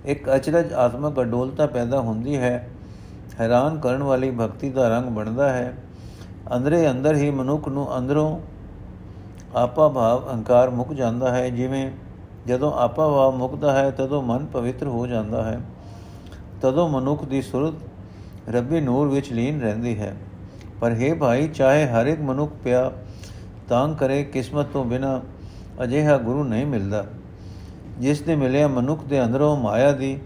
ਇੱਕ 0.06 0.36
ਅਚਰਜ 0.36 0.74
ਆਤਮਕ 0.74 1.22
ਅਡੋਲਤਾ 1.22 1.68
ਪੈਦਾ 1.68 2.00
ਹੁੰਦੀ 2.00 2.38
ਹੈ। 2.38 2.70
ਹੈਰਾਨ 3.40 3.80
ਕਰਨ 3.80 4.04
ਵਾਲੀ 4.04 4.31
ਭਗਤੀ 4.31 4.70
ਦਾ 4.70 4.90
ਰੰਗ 4.90 5.06
ਬਣਦਾ 5.06 5.54
ਹੈ। 5.54 5.78
ਅੰਦਰੇ 6.56 6.92
ਅੰਦਰ 6.92 7.16
ਹੀ 7.16 7.31
ਮਨੁੱਖ 7.31 7.68
ਨੂੰ 7.68 7.98
ਅੰਦਰੋਂ 7.98 8.40
ਆਪਾ 9.56 9.88
ਭਾਵ 9.88 10.30
ਅਹੰਕਾਰ 10.30 10.70
ਮੁੱਕ 10.70 10.94
ਜਾਂਦਾ 10.94 11.34
ਹੈ। 11.34 11.50
ਜਿਵੇਂ 11.50 11.92
ਜਦੋਂ 12.48 12.72
ਆਪਾ 12.72 13.08
ਭਾਵ 13.08 13.36
ਮੁੱਕਦਾ 13.36 13.72
ਹੈ, 13.72 13.92
ਤਦੋਂ 13.92 14.22
ਮਨ 14.22 14.46
ਪਵਿੱਤਰ 14.46 14.88
ਹੋ 14.88 15.08
ਜਾਂਦਾ 15.08 15.44
ਹੈ। 15.44 15.62
ਤਦੋਂ 16.62 16.90
ਮਨੁੱਖ 16.90 17.26
ਦੀ 17.26 17.42
ਸੁਰਤ 17.42 17.74
ਰੱਬੀ 18.50 18.81
ਨੂਰ 18.81 19.08
ਵਿੱਚ 19.08 19.34
ਲੀਨ 19.34 19.62
ਰਹਿੰਦੀ 19.62 20.00
ਹੈ। 20.00 20.16
ਪਰ 20.81 20.92
ਹੈ 20.92 21.16
ਭਾਈ, 21.16 21.48
ਚਾਹੇ 21.48 21.88
ਹਰ 21.88 22.06
ਇੱਕ 22.06 22.21
ਮਨੁੱਖ 22.21 22.52
ਪਿਆ 22.64 22.92
ਤਾਂ 23.69 23.95
ਕਰੇ 23.95 24.23
ਕਿਸਮਤ 24.23 24.66
ਤੋਂ 24.66 24.85
ਬਿਨਾ 24.85 25.21
ਅਜਿਹਾ 25.83 26.18
ਗੁਰੂ 26.18 26.44
ਨਹੀਂ 26.44 26.66
ਮਿਲਦਾ। 26.66 27.06
ਜਿਸ 27.99 28.28
ਨੇ 28.28 28.35
ਮਿਲਿਆ 28.35 28.68
ਮਨੁੱਖ 28.68 29.04
ਦੇ 29.04 29.23
ਅੰਦਰੋਂ 29.23 29.57
ਮਾਇਆ 29.57 29.92
ਦੀ, 29.92 30.19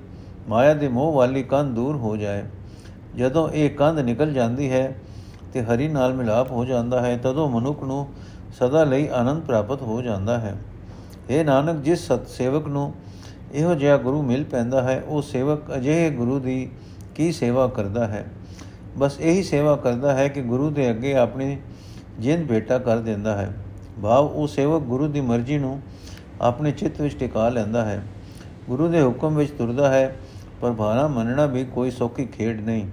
ਮਾਇਆ 0.49 0.73
ਦੇ 0.73 0.87
ਮੋਹ 0.87 1.13
ਵਾਲੀ 1.13 1.43
ਕੰਧ 1.43 1.75
ਦੂਰ 1.75 1.95
ਹੋ 1.95 2.17
ਜਾਏ। 2.17 2.43
ਜਦੋਂ 3.17 3.49
ਇਹ 3.49 3.69
ਕੰਧ 3.69 3.99
ਨਿਕਲ 3.99 4.33
ਜਾਂਦੀ 4.33 4.71
ਹੈ 4.71 4.95
ਤੇ 5.53 5.63
ਹਰੀ 5.63 5.87
ਨਾਲ 5.87 6.13
ਮਿਲਾਪ 6.13 6.51
ਹੋ 6.51 6.65
ਜਾਂਦਾ 6.65 7.01
ਹੈ, 7.01 7.17
ਤਦੋਂ 7.17 7.49
ਮਨੁੱਖ 7.49 7.83
ਨੂੰ 7.83 8.07
ਸਦਾ 8.59 8.83
ਲਈ 8.83 9.07
ਆਨੰਦ 9.07 9.43
ਪ੍ਰਾਪਤ 9.43 9.81
ਹੋ 9.81 10.01
ਜਾਂਦਾ 10.01 10.39
ਹੈ। 10.39 10.55
ਇਹ 11.29 11.45
ਨਾਨਕ, 11.45 11.83
ਜਿਸ 11.83 12.07
ਸਤ 12.07 12.27
ਸੇਵਕ 12.27 12.67
ਨੂੰ 12.67 12.93
ਇਹੋ 13.53 13.75
ਜਿਹਾ 13.75 13.97
ਗੁਰੂ 13.97 14.21
ਮਿਲ 14.21 14.43
ਪੈਂਦਾ 14.43 14.81
ਹੈ, 14.81 15.03
ਉਹ 15.07 15.21
ਸੇਵਕ 15.21 15.75
ਅਜਿਹੇ 15.75 16.09
ਗੁਰੂ 16.09 16.39
ਦੀ 16.39 16.69
ਕੀ 17.15 17.31
ਸੇਵਾ 17.31 17.67
ਕਰਦਾ 17.67 18.07
ਹੈ? 18.07 18.25
ਬਸ 18.97 19.19
ਇਹੀ 19.19 19.43
ਸੇਵਾ 19.43 19.75
ਕਰਦਾ 19.75 20.13
ਹੈ 20.13 20.27
ਕਿ 20.27 20.41
ਗੁਰੂ 20.41 20.69
ਦੇ 20.69 20.89
ਅੱਗੇ 20.89 21.15
ਆਪਣੀ 21.15 21.57
ਜਿੰਦ 22.19 22.47
ਭੇਟਾ 22.47 22.77
ਕਰ 22.77 22.99
ਦਿੰਦਾ 22.99 23.35
ਹੈ, 23.37 23.53
ਭਾਵ 24.03 24.25
ਉਹ 24.25 24.47
ਸੇਵਕ 24.47 24.81
ਗੁਰੂ 24.81 25.07
ਦੀ 25.07 25.21
ਮਰਜ਼ੀ 25.21 25.57
ਨੂੰ 25.57 25.81
ਆਪਣੇ 26.41 26.71
ਚਿੱਤ 26.71 27.01
ਵਿੱਚ 27.01 27.17
ਟਿਕਾ 27.17 27.49
ਲੈਂਦਾ 27.49 27.85
ਹੈ। 27.85 28.03
ਗੁਰੂ 28.67 28.87
ਦੇ 28.87 29.01
ਹੁਕਮ 29.01 29.35
ਵਿੱਚ 29.35 29.51
ਤੁਰਦਾ 29.51 29.93
ਹੈ, 29.93 30.15
ਪਰ 30.61 30.71
ਭਾਣਾ 30.71 31.07
ਮੰਨਣਾ 31.07 31.45
ਵੀ 31.45 31.65
ਕੋਈ 31.65 31.91
ਸੌਖੀ 31.91 32.25
ਖੇਡ 32.25 32.61
ਨਹੀਂ। 32.61 32.87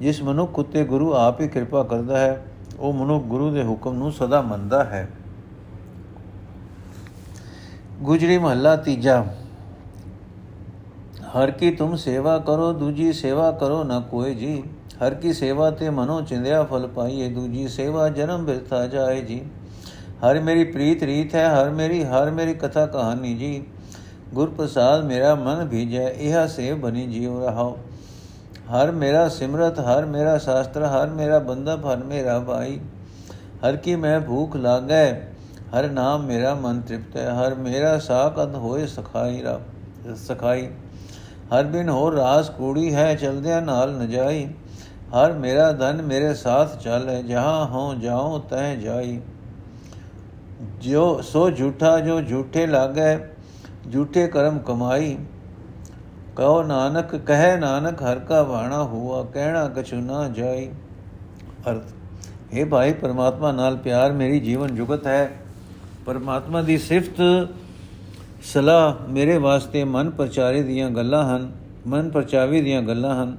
ਜਿਸ 0.00 0.22
ਮਨੁੱਖ 0.22 0.58
ਉਤੇ 0.58 0.84
ਗੁਰੂ 0.84 1.12
ਆਪ 1.14 1.40
ਹੀ 1.40 1.48
ਕਿਰਪਾ 1.48 1.82
ਕਰਦਾ 1.82 2.18
ਹੈ, 2.18 2.44
ਉਹ 2.78 2.92
ਮਨੁੱਖ 2.92 3.24
ਗੁਰੂ 3.24 3.50
ਦੇ 3.50 3.64
ਹੁਕਮ 3.64 3.94
ਨੂੰ 3.94 4.12
ਸਦਾ 4.12 4.42
ਮੰਨਦਾ 4.42 4.84
ਹੈ। 4.84 5.08
ਗੁਜਰੀ 8.02 8.38
ਮਹੱਲਾ 8.38 8.76
ਤੀਜਾ। 8.76 9.24
ਹਰ 11.30 11.50
ਕੀ 11.50 11.70
ਤੁਮ 11.70 11.96
ਸੇਵਾ 11.96 12.38
ਕਰੋ, 12.38 12.72
ਦੂਜੀ 12.72 13.12
ਸੇਵਾ 13.12 13.50
ਕਰੋ, 13.52 13.84
ਨਾ 13.84 14.00
ਕੋਈ 14.00 14.34
ਜੀ। 14.34 14.62
ਹਰ 15.00 15.14
ਕੀ 15.14 15.32
ਸੇਵਾ 15.32 15.70
ਤੇ 15.70 15.90
ਮਨੋ 15.90 16.20
ਚਿੰਦਿਆ 16.20 16.62
ਫਲ 16.62 16.86
ਪਾਈਏ 16.86 17.28
ਦੂਜੀ 17.28 17.66
ਸੇਵਾ 17.68 18.08
ਜਨਮ 18.08 18.44
ਬਿਰਥਾ 18.44 18.86
ਜਾਏ 18.86 19.20
ਜੀ 19.20 19.40
ਹਰ 20.24 20.40
ਮੇਰੀ 20.40 20.64
ਪ੍ਰੀਤ 20.64 21.02
ਰੀਤ 21.02 21.34
ਹੈ 21.34 21.46
ਹਰ 21.50 21.70
ਮੇਰੀ 21.70 22.02
ਹਰ 22.04 22.30
ਮੇਰੀ 22.30 22.54
ਕਥਾ 22.54 22.84
ਕਹਾਣੀ 22.86 23.34
ਜੀ 23.34 23.62
ਗੁਰ 24.34 24.50
ਪ੍ਰਸਾਦ 24.50 25.04
ਮੇਰਾ 25.04 25.34
ਮਨ 25.34 25.66
ਭੀਜੈ 25.68 26.08
ਇਹ 26.08 26.46
ਸੇ 26.48 26.72
ਬਣੀ 26.74 27.06
ਜੀਵ 27.06 27.42
ਰਹਾਓ 27.44 27.76
ਹਰ 28.72 28.90
ਮੇਰਾ 28.92 29.28
ਸਿਮਰਤ 29.28 29.78
ਹਰ 29.80 30.04
ਮੇਰਾ 30.06 30.36
ਸ਼ਾਸਤਰ 30.38 30.84
ਹਰ 30.84 31.08
ਮੇਰਾ 31.10 31.38
ਬੰਦਪ 31.38 31.86
ਹਰ 31.86 32.04
ਮੇਰਾ 32.04 32.38
ਭਾਈ 32.38 32.78
ਹਰ 33.64 33.76
ਕੀ 33.76 33.96
ਮੈਂ 33.96 34.20
ਭੂਖ 34.20 34.56
ਲਾਗੈ 34.56 35.30
ਹਰ 35.74 35.90
ਨਾਮ 35.90 36.26
ਮੇਰਾ 36.26 36.54
ਮਨ 36.54 36.80
ਤ੍ਰਿਪਤ 36.80 37.16
ਹੈ 37.16 37.32
ਹਰ 37.34 37.54
ਮੇਰਾ 37.54 37.98
ਸਾਖਤ 37.98 38.54
ਹੋਏ 38.54 38.86
ਸਖਾਈ 38.86 39.42
ਰਾ 39.42 39.58
ਸਖਾਈ 40.26 40.68
ਹਰ 41.52 41.64
ਬਿਨ 41.64 41.88
ਹੋ 41.88 42.10
ਰਾਸ 42.12 42.50
ਕੂੜੀ 42.50 42.94
ਹੈ 42.94 43.14
ਚਲਦਿਆਂ 43.14 43.60
ਨਾਲ 43.62 43.92
ਨ 43.92 44.08
ਜਾਈ 44.08 44.48
ਹਰ 45.16 45.32
ਮੇਰਾ 45.32 45.72
ਧਨ 45.72 46.02
ਮੇਰੇ 46.02 46.34
ਸਾਥ 46.34 46.78
ਚੱਲੇ, 46.78 47.22
ਜਹਾਂ 47.22 47.66
ਹਉ 47.66 47.94
ਜਾਉ 47.94 48.38
ਤੈ 48.38 48.74
ਜਾਈ। 48.74 49.20
ਜੋ 50.80 51.20
ਸੋ 51.22 51.50
ਝੂਠਾ, 51.50 52.00
ਜੋ 52.00 52.20
ਝੂਠੇ 52.20 52.66
ਲਾਗੇ, 52.66 53.18
ਝੂਠੇ 53.92 54.26
ਕਰਮ 54.26 54.58
ਕਮਾਈ। 54.58 55.16
ਕਹੋ 56.36 56.62
ਨਾਨਕ, 56.62 57.16
ਕਹੇ 57.16 57.56
ਨਾਨਕ, 57.56 58.02
ਹਰ 58.02 58.18
ਕਾ 58.18 58.42
ਬਾਣਾ 58.42 58.84
ਹੁਆ, 58.84 59.22
ਕਹਿਣਾ 59.22 59.68
ਕਛੁ 59.68 59.96
ਨਾ 59.96 60.28
ਜਾਈ। 60.28 60.70
ਅਰਥ 61.70 61.82
हे 62.54 62.66
ਭਾਈ 62.68 62.92
ਪਰਮਾਤਮਾ 62.92 63.52
ਨਾਲ 63.52 63.76
ਪਿਆਰ 63.76 64.12
ਮੇਰੀ 64.12 64.40
ਜੀਵਨ 64.40 64.74
ਜੁਗਤ 64.74 65.06
ਹੈ। 65.06 65.30
ਪਰਮਾਤਮਾ 66.06 66.62
ਦੀ 66.62 66.78
ਸਿਫਤ 66.78 67.48
ਸਲਾਹ 68.42 69.10
ਮੇਰੇ 69.10 69.38
ਵਾਸਤੇ 69.38 69.84
ਮਨ 69.84 70.10
ਪ੍ਰਚਾਰੇ 70.10 70.62
ਦੀਆਂ 70.62 70.90
ਗੱਲਾਂ 70.90 71.36
ਹਨ, 71.36 71.52
ਮਨ 71.86 72.10
ਪ੍ਰਚਾਵੇ 72.10 72.62
ਦੀਆਂ 72.62 72.82
ਗੱਲਾਂ 72.82 73.22
ਹਨ। 73.22 73.36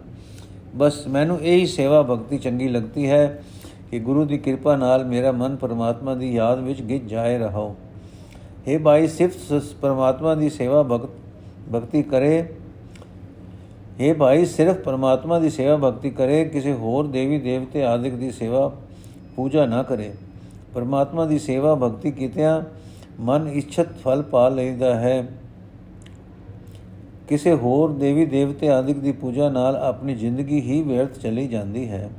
ਬਸ 0.75 1.07
ਮੈਨੂੰ 1.07 1.39
ਇਹ 1.41 1.57
ਹੀ 1.57 1.65
ਸੇਵਾ 1.65 2.01
ਭਗਤੀ 2.01 2.37
ਚੰਗੀ 2.37 2.67
ਲੱਗਦੀ 2.67 3.09
ਹੈ 3.09 3.43
ਕਿ 3.91 3.99
ਗੁਰੂ 3.99 4.25
ਦੀ 4.25 4.37
ਕਿਰਪਾ 4.37 4.75
ਨਾਲ 4.75 5.05
ਮੇਰਾ 5.05 5.31
ਮਨ 5.31 5.55
ਪਰਮਾਤਮਾ 5.55 6.15
ਦੀ 6.15 6.33
ਯਾਦ 6.33 6.59
ਵਿੱਚ 6.59 6.81
ਗਿੱਜ 6.81 7.09
ਜਾਏ 7.09 7.37
ਰਹੋ 7.37 7.75
हे 8.67 8.79
ਭਾਈ 8.83 9.07
ਸਿਰਫ 9.07 9.35
ਪਰਮਾਤਮਾ 9.81 10.35
ਦੀ 10.35 10.49
ਸੇਵਾ 10.49 10.83
ਭਗਤ, 10.83 11.09
ਭਗਤੀ 11.73 12.03
ਕਰੇ। 12.03 12.41
हे 13.99 14.15
ਭਾਈ, 14.17 14.45
ਸਿਰਫ 14.45 14.75
ਪਰਮਾਤਮਾ 14.75 15.39
ਦੀ 15.39 15.49
ਸੇਵਾ 15.49 15.77
ਭਗਤੀ 15.77 16.09
ਕਰੇ। 16.09 16.43
ਕਿਸੇ 16.45 16.73
ਹੋਰ 16.73 17.07
ਦੇਵੀ 17.07 17.39
ਦੇਵਤੇ 17.39 17.83
ਆਦਿਕ 17.83 18.13
ਦੀ 18.13 18.31
ਸੇਵਾ 18.31 18.71
ਪੂਜਾ 19.35 19.65
ਨਾ 19.65 19.83
ਕਰੇ। 19.83 20.11
ਪਰਮਾਤਮਾ 20.73 21.25
ਦੀ 21.25 21.39
ਸੇਵਾ 21.39 21.75
ਭਗਤੀ 21.75 22.11
ਕੀਤਿਆਂ 22.11 22.61
ਮਨ 23.19 23.47
ਇੱਛਤ 23.47 23.87
ਫਲ 24.03 24.21
ਪਾ 24.21 24.49
ਲੈਂਦਾ 24.49 24.95
ਹੈ। 24.95 25.27
ਕਿਸੇ 27.31 27.53
ਹੋਰ 27.53 27.91
ਦੇਵੀ 27.91 28.25
ਦੇਵਤੇ 28.25 28.69
ਆਦਿਕ 28.69 28.97
ਦੀ 28.99 29.11
ਪੂਜਾ 29.11 29.49
ਨਾਲ 29.49 29.75
ਆਪਣੀ 29.75 30.15
ਜ਼ਿੰਦਗੀ 30.15 30.59
ਹੀ 30.61 30.81
ਵਿਅਰਥ 30.81 31.19
ਚਲੀ 31.19 31.47
ਜਾਂਦੀ 31.47 31.87
ਹੈ। 31.89 32.09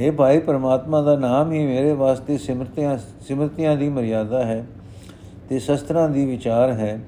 हे 0.00 0.12
ਭਾਈ 0.12 0.38
ਪਰਮਾਤਮਾ 0.38 1.02
ਦਾ 1.02 1.16
ਨਾਮ 1.16 1.52
ਹੀ 1.52 1.66
ਮੇਰੇ 1.66 1.92
ਵਾਸਤੇ 1.92 2.38
ਸਿਮਰਤਿਆਂ 2.38 2.96
ਸਿਮਰਤਿਆਂ 3.28 3.76
ਦੀ 3.76 3.88
ਮਰਿਆਦਾ 3.88 4.44
ਹੈ 4.44 4.66
ਤੇ 5.48 5.58
ਸ਼ਸਤਰਾਂ 5.58 6.08
ਦੀ 6.08 6.24
ਵਿਚਾਰ 6.26 6.72
ਹੈ। 6.72 6.98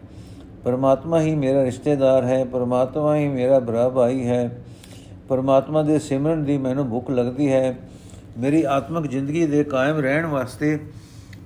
ਪਰਮਾਤਮਾ 0.64 1.20
ਹੀ 1.20 1.34
ਮੇਰਾ 1.34 1.64
ਰਿਸ਼ਤੇਦਾਰ 1.64 2.24
ਹੈ, 2.24 2.44
ਪਰਮਾਤਮਾ 2.44 3.16
ਹੀ 3.16 3.28
ਮੇਰਾ 3.28 3.60
ਭਰਾ 3.60 3.88
ਭਾਈ 3.88 4.26
ਹੈ। 4.26 4.58
ਪਰਮਾਤਮਾ 5.28 5.82
ਦੇ 5.82 5.98
ਸਿਮਰਨ 5.98 6.44
ਦੀ 6.44 6.58
ਮੈਨੂੰ 6.58 6.88
ਭੁੱਖ 6.88 7.10
ਲੱਗਦੀ 7.10 7.52
ਹੈ। 7.52 7.76
ਮੇਰੀ 8.38 8.62
ਆਤਮਿਕ 8.62 9.10
ਜ਼ਿੰਦਗੀ 9.10 9.46
ਦੇ 9.46 9.64
ਕਾਇਮ 9.64 9.98
ਰਹਿਣ 9.98 10.26
ਵਾਸਤੇ 10.26 10.78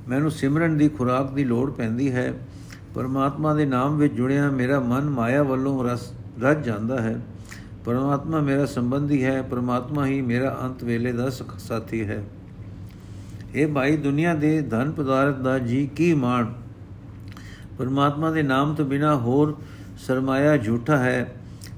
ਮੈਨੂੰ 0.09 0.31
ਸਿਮਰਨ 0.31 0.79
ਦੀ 0.79 0.89
ਖੁਰਾਕ 0.89 1.31
ਦੀ 1.31 1.45
ਲੋੜ 1.45 1.71
ਪੈਂਦੀ 1.71 2.13
ਹੈ। 2.13 2.33
ਪਰਮਾਤਮਾ 2.95 3.55
ਦੇ 3.55 3.67
ਨਾਮ 3.67 3.97
ਵਿੱਚ 3.97 4.15
ਜੁੜਿਆ 4.15 4.51
ਮੇਰਾ 4.51 4.81
ਮਨ 4.81 5.11
ਮਾਇਆ 5.11 5.43
ਵੱਲੋਂ 5.43 5.85
ਰਸ 5.85 6.13
ਰੱਜ 6.41 6.65
ਜਾਂਦਾ 6.65 7.01
ਹੈ। 7.01 7.21
ਪਰਮਾਤਮਾ 7.85 8.41
ਮੇਰਾ 8.41 8.67
ਸੰਬੰਧੀ 8.67 9.25
ਹੈ, 9.25 9.43
ਪਰਮਾਤਮਾ 9.43 10.07
ਹੀ 10.07 10.23
ਮੇਰਾ 10.23 10.59
ਅੰਤ 10.63 10.85
ਵੇਲੇ 10.85 11.13
ਦਾ 11.13 11.31
ਸਾਥੀ 11.59 12.05
ਹੈ। 12.05 12.25
ਇਹ 13.55 13.67
ਭਾਈ 13.67 13.97
ਦੁਨੀਆ 13.97 14.35
ਦੇ 14.35 14.61
ਧਨ 14.63 14.91
ਪਦਾਰਥ 14.93 15.37
ਦਾ 15.37 15.59
ਜੀ 15.59 15.87
ਕੀ 15.87 16.15
ਮਾਣ। 16.15 16.53
ਪਰਮਾਤਮਾ 17.79 18.31
ਦੇ 18.31 18.43
ਨਾਮ 18.43 18.75
ਤੋਂ 18.75 18.85
ਬਿਨਾ 18.85 19.17
ਹੋਰ 19.17 19.57
ਸਰਮਾਇਆ 19.99 20.57
ਝੂਠਾ 20.57 20.97
ਹੈ। 20.97 21.35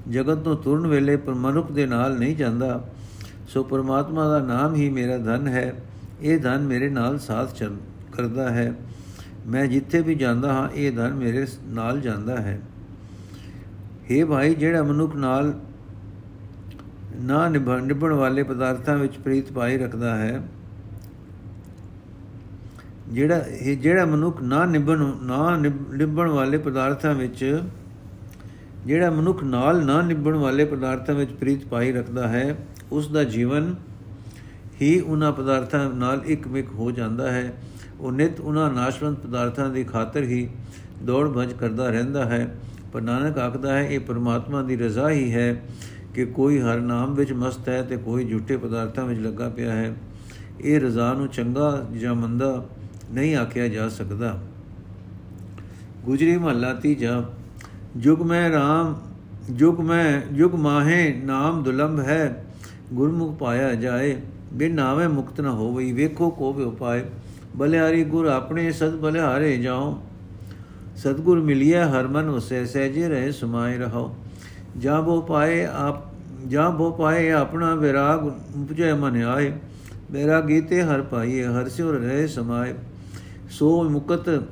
ਜਗਤ 0.09 0.37
ਤੋਂ 0.37 0.55
ਤੁਰਨ 0.57 0.87
ਵੇਲੇ 0.87 1.15
ਪਰ 1.17 1.33
ਮਨੁੱਖ 1.33 1.71
ਦੇ 1.71 1.85
ਨਾਲ 1.85 2.19
ਨਹੀਂ 2.19 2.35
ਜਾਂਦਾ। 2.35 2.89
ਸੋ 3.47 3.63
ਪਰਮਾਤਮਾ 3.63 4.27
ਦਾ 4.27 4.39
ਨਾਮ 4.39 4.75
ਹੀ 4.75 4.89
ਮੇਰਾ 4.89 5.17
ਧਨ 5.17 5.47
ਹੈ। 5.47 5.73
ਇਹ 6.21 6.39
ਧਨ 6.39 6.59
ਮੇਰੇ 6.59 6.89
ਨਾਲ 6.89 7.19
ਸਾਥ 7.19 7.53
ਚੱਲ 7.53 7.75
ਕਰਦਾ 8.11 8.49
ਹੈ। 8.49 8.73
ਮੈਂ 9.47 9.65
ਜਿੱਥੇ 9.67 10.01
ਵੀ 10.01 10.15
ਜਾਂਦਾ 10.15 10.53
ਹਾਂ, 10.53 10.69
ਇਹ 10.69 10.91
ਧਨ 10.91 11.13
ਮੇਰੇ 11.13 11.45
ਨਾਲ 11.67 11.99
ਜਾਂਦਾ 12.01 12.37
ਹੈ। 12.37 12.59
हे 14.09 14.25
ਭਾਈ, 14.27 14.55
ਜਿਹੜਾ 14.55 14.83
ਮਨੁੱਖ 14.83 15.15
ਨਾਲ 15.15 15.53
ਨਾ 17.21 17.47
ਨਿਭਣ 17.49 18.13
ਵਾਲੇ 18.13 18.43
ਪਦਾਰਥਾਂ 18.43 18.97
ਵਿੱਚ 18.97 19.17
ਪ੍ਰੀਤ 19.17 19.51
ਪਾਈ 19.51 19.77
ਰੱਖਦਾ 19.77 20.15
ਹੈ, 20.15 20.41
ਜਿਹੜਾ, 23.09 23.37
ਇਹ 23.49 23.77
ਜਿਹੜਾ 23.77 24.05
ਮਨੁੱਖ 24.05 24.41
ਨਾ 24.41 24.65
ਨਿਭਣ 24.65 25.03
ਨਾ 25.23 25.55
ਨਿਭਣ 25.57 26.29
ਵਾਲੇ 26.29 26.57
ਪਦਾਰਥਾਂ 26.57 27.13
ਵਿੱਚ, 27.15 27.43
ਜਿਹੜਾ 28.85 29.09
ਮਨੁੱਖ 29.11 29.43
ਨਾਲ 29.43 29.85
ਨਾ 29.85 30.01
ਨਿਭਣ 30.01 30.35
ਵਾਲੇ 30.35 30.65
ਪਦਾਰਥਾਂ 30.65 31.15
ਵਿੱਚ 31.15 31.31
ਪ੍ਰੀਤ 31.31 31.65
ਪਾਈ 31.65 31.91
ਰੱਖਦਾ 31.91 32.27
ਹੈ 32.27 32.55
ਉਸ 32.91 33.07
ਦਾ 33.07 33.23
ਜੀਵਨ 33.23 33.75
ਹੀ 34.81 34.99
ਉਹਨਾਂ 34.99 35.31
ਪਦਾਰਥਾਂ 35.31 35.89
ਨਾਲ 35.89 36.21
ਇੱਕਮਿਕ 36.25 36.73
ਹੋ 36.73 36.91
ਜਾਂਦਾ 36.91 37.31
ਹੈ। 37.31 37.53
ਉਹ 37.99 38.11
ਨਿਤ 38.11 38.39
ਉਹਨਾਂ 38.39 38.73
ਨਾਸ਼ਵੰਤ 38.73 39.19
ਪਦਾਰਥਾਂ 39.19 39.69
ਦੀ 39.69 39.83
ਖਾਤਰ 39.83 40.23
ਹੀ 40.23 40.49
ਦੌੜ 41.03 41.27
ਭਜ 41.27 41.53
ਕਰਦਾ 41.53 41.89
ਰਹਿੰਦਾ 41.89 42.25
ਹੈ। 42.25 42.55
ਪਰ 42.93 43.01
ਨਾਨਕ 43.01 43.37
ਆਖਦਾ 43.37 43.73
ਹੈ, 43.73 43.83
ਇਹ 43.83 43.99
ਪਰਮਾਤਮਾ 43.99 44.61
ਦੀ 44.61 44.75
ਰਜ਼ਾ 44.75 45.09
ਹੀ 45.09 45.33
ਹੈ 45.33 45.63
ਕਿ 46.13 46.25
ਕੋਈ 46.25 46.59
ਹਰ 46.59 46.79
ਨਾਮ 46.79 47.13
ਵਿੱਚ 47.13 47.33
ਮਸਤ 47.33 47.69
ਹੈ 47.69 47.81
ਤੇ 47.81 47.97
ਕੋਈ 47.97 48.25
ਝੂਠੇ 48.25 48.57
ਪਦਾਰਥਾਂ 48.57 49.05
ਵਿੱਚ 49.05 49.19
ਲੱਗਾ 49.19 49.49
ਪਿਆ 49.49 49.71
ਹੈ। 49.71 49.95
ਇਹ 50.61 50.81
ਰਜ਼ਾ 50.81 51.13
ਨੂੰ 51.13 51.27
ਚੰਗਾ 51.27 51.87
ਜਾਂ 52.01 52.15
ਮੰਦਾ 52.15 52.65
ਨਹੀਂ 53.11 53.35
ਆਖਿਆ 53.35 53.67
ਜਾ 53.67 53.89
ਸਕਦਾ। 53.89 54.41
ਗੁਜਰੀ 56.05 56.37
ਮਹੱਲਾ 56.37 56.73
ਤੀਜਾ, 56.73 57.23
ਜੁਗ 57.97 58.21
ਮੈਂ 58.21 58.51
RAM 58.51 58.95
ਜੁਗ 59.51 59.79
ਮੈਂ, 59.79 60.33
ਜੁਗ 60.33 60.55
ਮਾਹੇ, 60.55 61.21
ਨਾਮ 61.23 61.63
ਦੁਲੰਭ 61.63 61.99
ਹੈ। 61.99 62.45
ਗੁਰਮੁਖ 62.93 63.37
ਪਾਇਆ 63.37 63.75
ਜਾਏ, 63.75 64.21
ਬਿਨ 64.53 64.75
ਨਾਵੇਂ 64.75 65.09
ਮੁਕਤ 65.09 65.41
ਨ 65.41 65.45
ਹੋਵਈ, 65.45 65.91
ਵੇਖੋ 65.91 66.29
ਕੋ 66.29 66.53
ਵੀ 66.53 66.63
ਉਪਾਏ 66.63 67.03
ਬਲਿਹਾਰੀ 67.55 68.03
ਗੁਰ 68.03 68.25
ਆਪਣੇ 68.25 68.71
ਸਦ 68.71 68.95
ਬਲਿਹਾਰੇ 68.95 69.57
ਜਾਓ। 69.57 70.01
ਸਤਗੁਰ 70.95 71.41
ਮਿਲਿਆ 71.41 71.87
ਹਰ 71.89 72.07
ਮਨ 72.07 72.29
ਉਸੇ, 72.29 72.65
ਸਹਿਜੇ 72.65 73.07
ਰਹੇ 73.09 73.31
ਸੁਮਾਏ 73.31 73.77
ਰਹੋ। 73.77 74.15
ਜਾਂ 74.77 75.01
ਬੋ 75.01 75.21
ਪਾਏ 75.21 75.65
ਆਪ, 75.65 75.95
ਜਾਂ 76.47 76.71
ਬੋ 76.71 76.91
ਪਾਏ 76.91 77.31
ਆਪਣਾ 77.31 77.75
ਵਿਰਾਗ 77.75 78.25
ਉਪਜੈ 78.25 78.93
ਮਨ 78.93 79.23
ਆਏ। 79.23 79.53
ਮੇਰਾ 80.11 80.41
ਗੀਤੇ 80.41 80.83
ਹਰ 80.83 81.01
ਪਾਈਏ, 81.01 81.45
ਹਰ 81.45 81.69
ਸਿਉ 81.69 81.91
ਰਹੇ 81.91 82.27
ਸਮਾਏ। 82.27 82.73
ਸੋ 83.49 83.89
ਮੁਕਤ, 83.89 84.43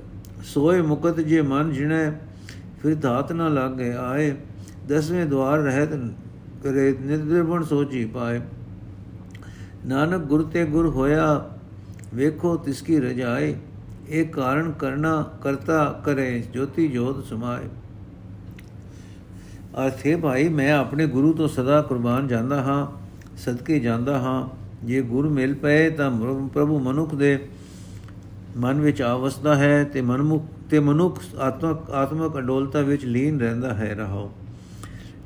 ਸੋਏ 0.44 0.82
ਮੁਕਤ 0.82 1.20
ਜੇ 1.20 1.42
ਮਨ 1.42 1.72
ਜਿਣੈ, 1.72 2.12
ਫਿਰ 2.84 2.96
ਧਾਤ 2.96 3.32
ਨਾ 3.32 3.48
ਲਾਗੇ 3.48 3.94
ਆਏ। 3.94 4.36
ਦਸਵੇਂ 4.88 5.26
ਦਵਾਰ 5.26 5.60
ਰਹਿਤ 5.60 5.90
ਕਰੇ 6.64 6.98
ਨਿਰਵਣ 7.02 7.64
ਸੋਚੀ 7.64 8.06
ਪਾਏ। 8.06 8.42
ਨਾਨਕ 9.86 10.22
ਗੁਰ 10.22 10.44
ਤੇ 10.44 10.66
ਗੁਰ 10.66 10.88
ਹੋਇਆ 10.88 11.50
ਵੇਖੋ 12.14 12.56
ਤਿਸ 12.58 12.82
ਕੀ 12.82 13.00
ਰਜਾਏ, 13.00 13.56
ਇਹ 14.10 14.26
ਕਾਰਨ 14.26 14.72
ਕਰਨਾ 14.72 15.24
ਕਰਤਾ 15.44 16.02
ਕਰੇ, 16.06 16.44
ਜੋਤੀ 16.54 16.88
ਜੋਤ 16.88 17.24
ਸਮਾਏ। 17.26 17.68
ਅਰਥੇ 19.86 20.16
ਭਾਈ, 20.16 20.50
ਮੈਂ 20.50 20.74
ਆਪਣੇ 20.74 21.08
ਗੁਰੂ 21.08 21.34
ਤੋਂ 21.34 21.48
ਸਦਾ 21.48 21.82
ਕੁਰਬਾਨ 21.82 22.28
ਜਾਂਦਾ 22.28 22.62
ਹਾਂ, 22.62 22.88
ਸਦਕੇ 23.38 23.80
ਜਾਂਦਾ 23.80 24.20
ਹਾਂ। 24.20 24.48
ਜੇ 24.86 25.02
ਗੁਰ 25.02 25.28
ਮਿਲ 25.30 25.54
ਪਏ 25.54 25.90
ਤਾਂ 25.90 26.12
ਪ੍ਰਭੂ 26.54 26.80
ਮਨੁੱਖ 26.80 27.16
ਦੇ 27.16 27.48
ਮਨ 28.58 28.82
ਵਿੱਚ 28.82 29.02
ਆਵਸਦਾ 29.02 29.56
ਹੈ 29.56 29.84
ਤੇ 29.84 30.02
ਮਨਮੁਖ, 30.02 30.46
ਤੇ 30.70 30.80
ਮਨੁੱਖ 30.80 31.22
ਆਤਮਕ 31.40 31.90
ਆਤਮਕ 31.92 32.38
ਅਡੋਲਤਾ 32.38 32.82
ਵਿੱਚ 32.82 33.06
ਲੀਨ 33.06 33.40
ਰਹਿੰਦਾ 33.40 33.74
ਹੈ 33.74 33.94
ਰਹੋ 33.96 34.32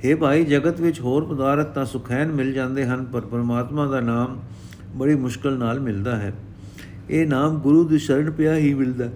हे 0.05 0.17
ਭਾਈ, 0.17 0.45
ਜਗਤ 0.45 0.81
ਵਿੱਚ 0.81 0.99
ਹੋਰ 1.01 1.25
ਪਦਾਰਥ 1.25 1.67
ਤਾਂ 1.67 1.85
ਸੁਖੈਨ 1.85 2.31
ਮਿਲ 2.31 2.53
ਜਾਂਦੇ 2.53 2.85
ਹਨ, 2.85 3.05
ਪਰ 3.05 3.21
ਪਰਮਾਤਮਾ 3.21 3.85
ਦਾ 3.87 3.99
ਨਾਮ 3.99 4.39
ਬੜੀ 4.95 5.15
ਮੁਸ਼ਕਲ 5.15 5.57
ਨਾਲ 5.57 5.79
ਮਿਲਦਾ 5.79 6.15
ਹੈ। 6.15 6.33
ਇਹ 7.09 7.27
ਨਾਮ 7.27 7.59
ਗੁਰੂ 7.59 7.87
ਦੀ 7.87 7.97
ਸ਼ਰਨ 7.97 8.31
ਪਿਆ 8.31 8.55
ਹੀ 8.55 8.73
ਮਿਲਦਾ 8.73 9.09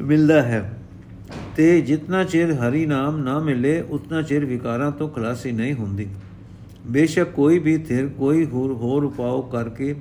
ਮਿਲਦਾ 0.00 0.42
ਹੈ। 0.42 0.78
ਤੇ 1.56 1.80
ਜਿੰਨਾ 1.80 2.24
ਚਿਰ 2.24 2.52
ਹਰੀ 2.52 2.86
ਨਾਮ 2.86 3.16
ਨਾ 3.16 3.38
ਮਿਲੇ, 3.38 3.80
ਉਤਨਾ 3.80 4.22
ਚਿਰ 4.22 4.44
ਵਿਕਾਰਾਂ 4.44 4.90
ਤੋਂ 4.90 5.08
ਖਲਾਸੀ 5.08 5.52
ਨਹੀਂ 5.52 5.74
ਹੁੰਦੀ। 5.74 6.08
ਬੇਸ਼ੱਕ 6.86 7.30
ਕੋਈ 7.30 7.58
ਵੀ 7.58 7.78
ਥਿਰ 7.78 8.08
ਕੋਈ 8.08 8.46
ਹੋਰ 8.46 8.72
ਹੋਰ 8.72 9.04
ਉਪਾਅ 9.04 9.50
ਕਰਕੇ, 9.50 9.94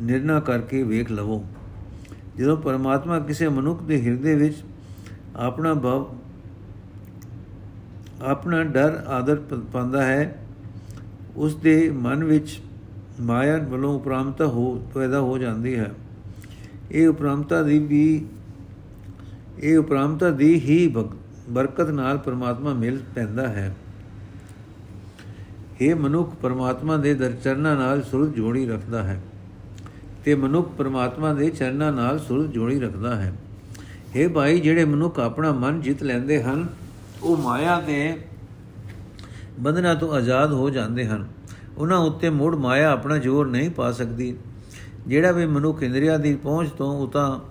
ਨਿਰਣਾ 0.00 0.40
ਕਰਕੇ 0.40 0.82
ਵੇਖ 0.82 1.10
ਲਵੋ। 1.10 1.44
ਜਦੋਂ 2.38 2.56
ਪਰਮਾਤਮਾ 2.56 3.18
ਕਿਸੇ 3.18 3.48
ਮਨੁੱਖ 3.48 3.82
ਦੇ 3.82 4.02
ਹਿਰਦੇ 4.02 4.34
ਵਿੱਚ 4.34 4.56
ਆਪਣਾ 5.36 5.74
ਭਵ, 5.74 6.18
ਆਪਣਾ 8.22 8.62
ਡਰ, 8.64 9.04
ਆਦਰ 9.08 9.36
ਪਾਉਂਦਾ 9.72 10.04
ਹੈ 10.04 10.46
ਉਸ 11.36 11.56
ਦੇ 11.56 11.90
ਮਨ 11.90 12.24
ਵਿੱਚ 12.24 12.60
ਮਾਇਆ 13.20 13.56
ਵੱਲੋਂ 13.58 13.94
ਉਪਰਾਮਤਾ 13.94 14.46
ਹੋ, 14.46 14.74
ਪੈਦਾ 14.94 15.20
ਹੋ 15.20 15.38
ਜਾਂਦੀ 15.38 15.78
ਹੈ। 15.78 15.90
ਇਹ 16.90 17.08
ਉਪਰਾਮਤਾ 17.08 17.62
ਦੀ 17.62 17.78
ਵੀ, 17.78 18.26
ਇਹ 19.58 19.78
ਉਪਰਾਮਤਾ 19.78 20.30
ਦੀ 20.30 20.54
ਹੀ 20.54 20.94
ਬਰਕਤ 21.48 21.90
ਨਾਲ 21.90 22.18
ਪਰਮਾਤਮਾ 22.18 22.72
ਮਿਲ 22.74 23.00
ਪੈਂਦਾ 23.14 23.48
ਹੈ। 23.48 23.74
ਇਹ 25.80 25.94
ਮਨੁੱਖ 25.94 26.34
ਪਰਮਾਤਮਾ 26.34 26.96
ਦੇ 26.96 27.14
ਦਰ, 27.14 27.32
ਚਰਨਾਂ 27.44 27.76
ਨਾਲ 27.76 28.02
ਸੁਰਤ 28.02 28.34
ਜੋੜੀ 28.34 28.66
ਰੱਖਦਾ 28.66 29.02
ਹੈ 29.02 29.20
ਤੇ 30.24 30.34
ਮਨੁੱਖ 30.34 30.68
ਪਰਮਾਤਮਾ 30.68 31.32
ਦੇ 31.34 31.50
ਚਰਨਾਂ 31.50 31.92
ਨਾਲ 31.92 32.18
ਸੁਰਤ 32.18 32.50
ਜੋੜੀ 32.50 32.80
ਰੱਖਦਾ 32.80 33.14
ਹੈ। 33.16 33.32
ਇਹ 34.16 34.28
ਭਾਈ, 34.28 34.60
ਜਿਹੜੇ 34.60 34.84
ਮਨੁੱਖ 34.84 35.18
ਆਪਣਾ 35.18 35.52
ਮਨ 35.52 35.80
ਜਿੱਤ 35.80 36.02
ਲੈਂਦੇ 36.02 36.42
ਹਨ, 36.42 36.66
ਉਹ 37.22 37.36
ਮਾਇਆ 37.36 37.80
ਦੇ 37.80 38.16
ਬੰਧਨਾਂ 39.60 39.94
ਤੋਂ 39.94 40.12
ਆਜ਼ਾਦ 40.12 40.52
ਹੋ 40.52 40.70
ਜਾਂਦੇ 40.70 41.06
ਹਨ। 41.06 41.26
ਉਹਨਾਂ 41.78 41.98
ਉੱਤੇ 41.98 42.30
ਮੁੜ 42.30 42.56
ਮਾਇਆ 42.56 42.90
ਆਪਣਾ 42.90 43.18
ਜ਼ੋਰ 43.18 43.46
ਨਹੀਂ 43.46 43.70
ਪਾ 43.70 43.92
ਸਕਦੀ। 43.92 44.36
ਜਿਹੜਾ 45.06 45.32
ਵੀ 45.32 45.46
ਮਨੁੱਖ 45.46 45.82
ਇੰਦਰੀਆਂ 45.82 46.18
ਦੀ 46.18 46.34
ਪਹੁੰਚ 46.36 46.70
ਤੋਂ 46.70 47.00
ਉਤਾ 47.00 47.44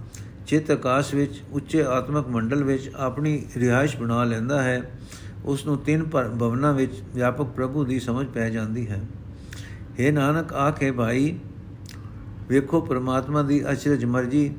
ਚਿੱਤ 0.47 0.71
ਆਕਾਸ਼ 0.71 1.15
ਵਿੱਚ, 1.15 1.41
ਉੱਚੇ 1.51 1.83
ਆਤਮਿਕ 1.83 2.27
ਮੰਡਲ 2.27 2.63
ਵਿੱਚ 2.63 2.91
ਆਪਣੀ 2.95 3.45
ਰਿਹਾਇਸ਼ 3.57 3.97
ਬਣਾ 3.97 4.23
ਲੈਂਦਾ 4.23 4.63
ਹੈ। 4.63 4.91
ਉਸ 5.45 5.65
ਨੂੰ 5.65 5.77
ਤਿੰਨ 5.77 6.03
ਭਵਨਾਂ 6.03 6.73
ਵਿੱਚ 6.73 6.91
ਵਿਆਪਕ 7.15 7.45
ਪ੍ਰਭੂ 7.45 7.85
ਦੀ 7.85 7.99
ਸਮਝ 7.99 8.27
ਪੈ 8.27 8.49
ਜਾਂਦੀ 8.49 8.87
ਹੈ। 8.87 9.01
हे 9.99 10.13
ਨਾਨਕ, 10.13 10.53
ਆਖੇ 10.53 10.91
ਭਾਈ, 10.91 11.39
ਵੇਖੋ 12.49 12.81
ਪ੍ਰਮਾਤਮਾ 12.81 13.43
ਦੀ 13.43 13.71
ਅਚਰਜ 13.71 14.05
ਮਰਜ਼ੀ। 14.05 14.55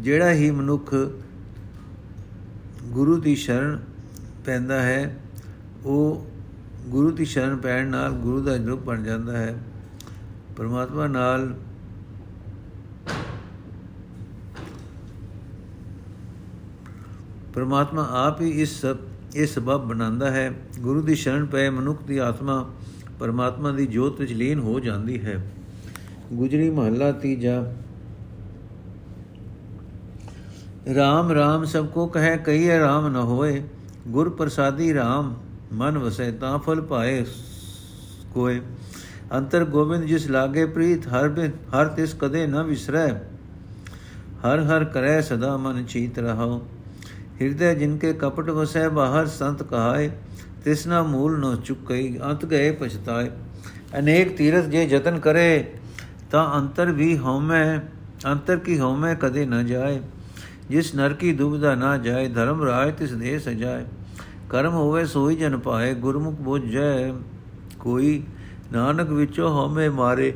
ਜਿਹੜਾ 0.00 0.32
ਹੀ 0.32 0.50
ਮਨੁੱਖ 0.50 0.94
ਗੁਰੂ 2.84 3.16
ਦੀ 3.16 3.34
ਸ਼ਰਨ 3.36 3.80
ਪੈਂਦਾ 4.44 4.82
ਹੈ, 4.82 5.16
ਉਹ 5.84 6.26
ਗੁਰੂ 6.86 7.10
ਦੀ 7.10 7.24
ਸ਼ਰਨ 7.24 7.56
ਪੈਣ 7.56 7.88
ਨਾਲ 7.88 8.12
ਗੁਰੂ 8.12 8.42
ਦਾ 8.42 8.56
ਰੂਪ 8.56 8.80
ਬਣ 8.80 9.02
ਜਾਂਦਾ 9.02 9.36
ਹੈ। 9.36 9.58
ਪਰਮਾਤਮਾ 10.56 11.06
ਨਾਲ 11.06 11.54
ਪਰਮਾਤਮਾ 17.54 18.08
ਆਪ 18.26 18.40
ਹੀ 18.40 18.50
ਇਸ 18.50 18.80
ਸਭ, 18.80 18.96
ਇਹ 19.34 19.46
ਸਬਬ 19.46 19.84
ਬਣਾਉਂਦਾ 19.84 20.30
ਹੈ। 20.30 20.52
ਗੁਰੂ 20.80 21.02
ਦੀ 21.02 21.14
ਸ਼ਰਨ 21.14 21.46
ਪਏ 21.46 21.70
ਮਨੁੱਖ 21.70 22.02
ਦੀ 22.02 22.18
ਆਤਮਾ 22.18 22.70
ਪਰਮਾਤਮਾ 23.18 23.70
ਦੀ 23.70 23.86
ਜੋਤ 23.86 24.20
ਵਿੱਚ 24.20 24.32
ਲੀਨ 24.32 24.58
ਹੋ 24.58 24.80
ਜਾਂਦੀ 24.80 25.24
ਹੈ। 25.24 25.52
ਗੁਜਰੀ 26.32 26.70
ਮਹੱਲਾ 26.70 27.12
ਤੀਜਾ। 27.12 27.72
RAM 30.86 31.32
RAM 31.32 31.64
ਸਭ 31.64 31.86
ਕੋ 31.86 32.06
ਕਹੈ 32.06 32.36
ਕਹੀਏ 32.36 32.78
RAM 32.80 33.08
ਨ 33.08 33.16
ਹੋਏ। 33.16 33.62
ਗੁਰ 34.08 34.30
ਪ੍ਰਸਾਦੀ 34.30 34.92
RAM 34.98 35.41
ਮਨ 35.72 35.98
ਵਸੈ 35.98 36.30
ਤਾਂ 36.30 36.58
ਫਲ 36.58 36.80
ਪਾਏ 36.80 37.24
ਕੋਏ 38.32 38.60
ਅੰਤਰ 39.32 39.64
ਗੋਬਿੰਦ 39.66 40.04
ਜਿਸ 40.04 40.26
ਲਾਗੇ 40.30 40.64
ਪ੍ਰੀਤ 40.68 41.06
ਹਰ 41.08 41.28
ਬਿਨ 41.28 41.52
ਹਰ 41.74 41.88
ਤਿਸ 41.88 42.14
ਕਦੇ 42.14 42.46
ਨ 42.46 42.62
ਵਿਸਰੈ 42.62 43.08
ਹਰ 44.44 44.60
ਹਰ 44.62 44.84
ਕਰੈ 44.84 45.20
ਸਦਾ 45.20 45.56
ਮਨ 45.56 45.84
ਚੀਤ 45.84 46.18
ਰਹਾਓ 46.18 46.60
ਹਿਰਦੈ 47.40 47.72
ਜਿਨਕੇ 47.74 48.12
ਕਪਟ 48.12 48.50
ਵਸੈ 48.50 48.88
ਬਾਹਰ 48.90 49.26
ਸੰਤ 49.28 49.62
ਕਹਾਏ 49.62 50.10
ਤਿਸਨਾ 50.64 51.02
ਮੂਲ 51.02 51.38
ਨ 51.40 51.54
ਚੁਕਈ 51.56 52.18
ਅੰਤ 52.22 52.44
ਗਏ 52.46 52.70
ਪਛਤਾਏ 52.72 53.30
ਅਨੇਕ 53.98 54.36
ਤੀਰਥ 54.36 54.66
ਜੇ 54.66 54.84
ਯਤਨ 54.84 55.18
ਕਰੇ 55.20 55.64
ਤਾਂ 56.30 56.46
ਅੰਤਰ 56.54 56.92
ਵੀ 56.92 57.16
ਹਉਮੈ 57.18 57.64
ਅੰਤਰ 58.26 58.58
ਕੀ 58.58 58.78
ਹਉਮੈ 58.78 59.14
ਕਦੇ 59.14 59.44
ਨ 59.46 59.64
ਜਾਏ 59.66 60.00
ਜਿਸ 60.70 60.94
ਨਰ 60.94 61.14
ਕੀ 61.14 61.32
ਦੁਬਿਧਾ 61.32 61.74
ਨਾ 61.74 61.96
ਜਾਏ 61.96 62.28
ਧਰਮ 62.28 62.62
ਰਾਜ 62.62 62.92
ਤਿਸ 62.94 63.12
ਦੇ 63.12 63.38
ਸਜਾਏ 63.38 63.84
ਕਰਮ 64.52 64.72
ਹੋਵੇ 64.72 65.04
ਸੋਈ 65.04 65.36
ਜਨ 65.36 65.56
ਪਾਏ 65.58 65.94
ਗੁਰਮੁਖ 65.94 66.34
ਬੁਝੈ 66.34 67.12
ਕੋਈ। 67.80 68.22
ਨਾਨਕ 68.72 69.10
ਵਿੱਚੋਂ 69.10 69.48
ਹਉਮੈ 69.50 69.88
ਮਾਰੇ, 69.90 70.32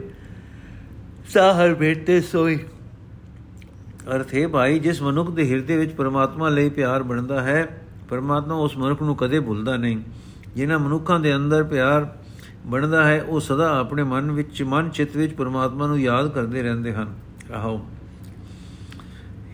ਸਾਹਰ 1.29 1.75
ਬੇਟੇ 1.75 2.21
ਸੋਈ। 2.21 2.59
ਅਰਥ 4.17 4.35
ਹੈ 4.35 4.49
ਭਾਈ, 4.49 4.79
ਜਿਸ 4.79 5.03
ਮਨੁੱਖ 5.03 5.31
ਦੇ 5.31 5.51
ਹਿਰਦੇ 5.51 5.77
ਵਿੱਚ 5.77 5.93
ਪਰਮਾਤਮਾ 5.93 6.49
ਲਈ 6.49 6.69
ਪਿਆਰ 6.69 7.03
ਬਣਦਾ 7.03 7.43
ਹੈ, 7.43 7.67
ਪਰਮਾਤਮਾ 8.09 8.55
ਉਸ 8.55 8.77
ਮਨੁੱਖ 8.79 9.03
ਨੂੰ 9.03 9.17
ਕਦੇ 9.17 9.41
ਭੁੱਲਦਾ 9.41 9.77
ਨਹੀਂ। 9.77 9.99
ਜਿਨ੍ਹਾਂ 10.57 10.79
ਮਨੁੱਖਾਂ 10.79 11.21
ਦੇ 11.21 11.37
ਅੰਦਰ 11.37 11.65
ਪਿਆਰ 11.65 12.09
ਬਣਦਾ 12.67 13.05
ਹੈ, 13.05 13.23
ਉਹ 13.23 13.41
ਸਦਾ 13.41 13.79
ਆਪਣੇ 13.79 14.03
ਮਨ 14.03 14.31
ਵਿੱਚ, 14.31 14.63
ਮਨ 14.63 14.91
ਚਿੱਤ 14.91 15.17
ਵਿੱਚ 15.17 15.35
ਪਰਮਾਤਮਾ 15.35 15.87
ਨੂੰ 15.87 16.01
ਯਾਦ 16.01 16.29
ਕਰਦੇ 16.29 16.63
ਰਹਿੰਦੇ 16.63 16.93
ਹਨ। 16.93 17.15
ਆਹੋ 17.55 17.77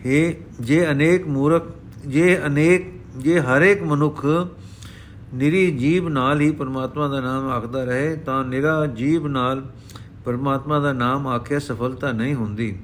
ਹੈ, 0.05 0.33
ਜੇ 0.61 0.91
ਅਨੇਕ 0.91 1.27
ਮੂਰਖ, 1.27 1.71
ਜੇ 2.07 2.39
ਅਨੇਕ 2.45 3.02
ਜੇ 3.17 3.39
ਹਰ 3.39 3.61
ਇੱਕ 3.61 3.83
ਮਨੁੱਖ 3.83 4.25
ਨਿਰੀ 5.33 5.71
ਜੀਵ 5.71 6.09
ਨਾਲ 6.09 6.41
ਹੀ 6.41 6.51
ਪਰਮਾਤਮਾ 6.51 7.07
ਦਾ 7.07 7.21
ਨਾਮ 7.21 7.49
ਆਖਦਾ 7.49 7.83
ਰਹੇ, 7.83 8.15
ਤਾਂ 8.15 8.43
ਨਿਰਾ 8.45 8.85
ਜੀਵ 8.85 9.27
ਨਾਲ 9.27 9.65
ਪਰਮਾਤਮਾ 10.25 10.79
ਦਾ 10.79 10.93
ਨਾਮ 10.93 11.27
ਆਖਿਆ 11.27 11.59
ਸਫਲਤਾ 11.59 12.11
ਨਹੀਂ 12.11 12.35
ਹੁੰਦੀ। 12.35 12.79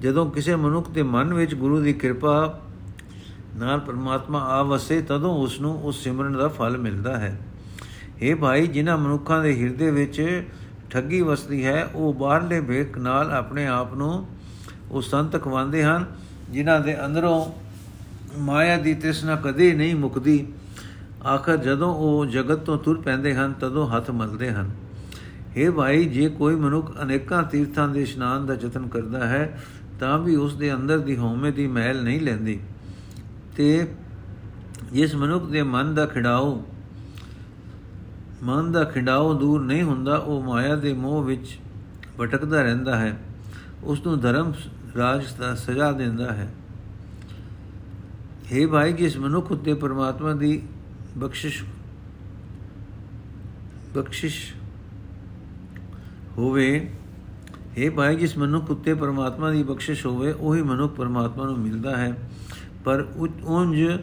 ਜਦੋਂ 0.00 0.30
ਕਿਸੇ 0.30 0.56
ਮਨੁੱਖ 0.56 0.90
ਦੇ 0.90 1.02
ਮਨ 1.02 1.34
ਵਿੱਚ 1.34 1.54
ਗੁਰੂ 1.54 1.80
ਦੀ 1.80 1.92
ਕਿਰਪਾ 1.92 2.60
ਨਾਲ 3.56 3.80
ਪਰਮਾਤਮਾ 3.80 4.38
ਆ 4.38 4.62
ਵਸੇ, 4.62 5.02
ਤਦੋਂ 5.02 5.38
ਉਸ 5.38 5.60
ਨੂੰ 5.60 5.82
ਉਸ 5.82 6.04
ਸਿਮਰਨ 6.04 6.32
ਦਾ 6.32 6.48
ਫਲ 6.48 6.78
ਮਿਲਦਾ 6.78 7.18
ਹੈ। 7.18 7.40
ਇਹ 8.20 8.36
ਭਾਈ, 8.36 8.66
ਜਿਨ੍ਹਾਂ 8.66 8.98
ਮਨੁੱਖਾਂ 8.98 9.42
ਦੇ 9.42 9.62
ਹਿਰਦੇ 9.62 9.90
ਵਿੱਚ 9.90 10.48
ਠੱਗੀ 10.90 11.22
ਵਸਦੀ 11.22 11.64
ਹੈ, 11.64 11.90
ਉਹ 11.94 12.14
ਬਾਹਰਲੇ 12.14 12.60
ਵੇਖ 12.60 12.98
ਨਾਲ 12.98 13.30
ਆਪਣੇ 13.30 13.66
ਆਪ 13.66 13.94
ਨੂੰ 13.94 14.26
ਉਹ 14.90 15.02
ਸੰਤ 15.02 15.42
ਖਵਾਉਂਦੇ 15.42 15.84
ਹਨ, 15.84 16.04
ਜਿਨ੍ਹਾਂ 16.50 16.80
ਦੇ 16.80 17.06
ਅੰਦਰੋਂ 17.06 17.63
ਮਾਇਆ 18.38 18.76
ਦੀ 18.76 18.94
ਤ੍ਰਿਸ਼ਨਾ 18.94 19.36
ਕਦੇ 19.36 19.74
ਨਹੀਂ 19.74 19.94
ਮੁਕਦੀ। 19.94 20.48
ਆਖਰ 21.26 21.56
ਜਦੋਂ 21.56 21.94
ਉਹ 21.94 22.26
ਜਗਤ 22.26 22.58
ਤੋਂ 22.58 22.78
ਤੁਰ 22.78 23.00
ਪੈਂਦੇ 23.00 23.34
ਹਨ, 23.34 23.52
ਤਦੋਂ 23.52 23.88
ਹੱਥ 23.88 24.10
ਮਲਦੇ 24.10 24.50
ਹਨ। 24.50 24.70
हे 25.58 25.72
ਭਾਈ, 25.72 26.04
ਜੇ 26.04 26.28
ਕੋਈ 26.28 26.54
ਮਨੁੱਖ 26.54 27.02
ਅਨੇਕਾਂ 27.02 27.42
ਤੀਰਥਾਂ 27.42 27.88
ਦੇ 27.88 28.02
ਇਸ਼ਨਾਨ 28.02 28.46
ਦਾ 28.46 28.54
ਯਤਨ 28.54 28.88
ਕਰਦਾ 28.88 29.26
ਹੈ, 29.26 29.60
ਤਾਂ 30.00 30.18
ਵੀ 30.18 30.36
ਉਸ 30.36 30.56
ਦੇ 30.56 30.74
ਅੰਦਰ 30.74 30.98
ਦੀ 30.98 31.16
ਹਉਮੈ 31.16 31.50
ਦੀ 31.50 31.66
ਮਹਿਲ 31.66 32.02
ਨਹੀਂ 32.02 32.20
ਲੈਂਦੀ। 32.20 32.60
ਤੇ 33.56 33.88
ਜਿਸ 34.92 35.14
ਮਨੁੱਖ 35.14 35.44
ਦੇ 35.44 35.62
ਮਨ 35.62 35.94
ਦਾ 35.94 36.06
ਖਿਡਾਓ, 36.06 36.64
ਮਨ 38.42 38.72
ਦਾ 38.72 38.84
ਖਿਡਾਓ 38.84 39.34
ਦੂਰ 39.34 39.62
ਨਹੀਂ 39.62 39.82
ਹੁੰਦਾ, 39.82 40.16
ਉਹ 40.16 40.42
ਮਾਇਆ 40.42 40.76
ਦੇ 40.76 40.92
ਮੋਹ 40.92 41.24
ਵਿੱਚ 41.24 41.58
ਭਟਕਦਾ 42.20 42.62
ਰਹਿੰਦਾ 42.62 42.96
ਹੈ। 42.96 43.18
ਉਸ 43.84 44.06
ਨੂੰ 44.06 44.20
ਧਰਮ 44.20 44.52
ਰਾਜ 44.96 45.24
ਦਾ 45.38 45.54
ਸਜ਼ਾ 45.54 45.92
ਦਿੰਦਾ 45.92 46.32
ਹੈ। 46.32 46.48
हे 48.44 48.68
ਭਾਈ, 48.68 48.92
ਜਿਸ 48.92 49.16
ਮਨੁੱਖ 49.16 49.52
ਉੱਤੇ 49.52 49.74
ਪਰਮਾਤਮਾ 49.74 50.32
ਦੀ 50.32 50.62
ਬਖਸ਼ਿਸ਼ 51.18 51.64
ਬਖਸ਼ਿਸ਼ 53.94 54.54
ਹੋਵੇ 56.38 56.90
हे 57.78 57.92
ਭਾਈ, 57.92 58.16
ਜਿਸ 58.16 58.38
ਮਨੁੱਖ 58.38 58.70
ਉੱਤੇ 58.70 58.94
ਪਰਮਾਤਮਾ 58.94 59.50
ਦੀ 59.50 59.62
ਬਖਸ਼ਿਸ਼ 59.62 60.06
ਹੋਵੇ, 60.06 60.32
ਉਹੀ 60.32 60.62
ਮਨੁੱਖ 60.62 60.94
ਪਰਮਾਤਮਾ 60.94 61.46
ਨੂੰ 61.46 61.58
ਮਿਲਦਾ 61.58 61.96
ਹੈ। 61.96 62.16
ਪਰ 62.84 63.06
ਉੰਜ 63.44 63.98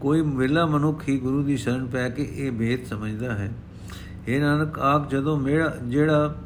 ਕੋਈ 0.00 0.20
ਵਿਲਾ 0.20 0.66
ਮਨੁੱਖ 0.66 1.08
ਹੀ 1.08 1.18
ਗੁਰੂ 1.18 1.42
ਦੀ 1.42 1.56
ਸ਼ਰਨ 1.56 1.86
ਪੈ 1.86 2.08
ਕੇ 2.08 2.28
ਇਹ 2.32 2.52
ਭੇਦ 2.52 2.84
ਸਮਝਦਾ 2.84 3.34
ਹੈ। 3.34 3.50
ਇਹ 4.28 4.40
ਨਾਨਕ 4.40 4.78
ਆਖ 4.78 5.10
ਜਦੋਂ 5.10 5.40
ਮੇਰਾ, 5.40 5.76
ਜਿਹੜਾ 5.84 6.36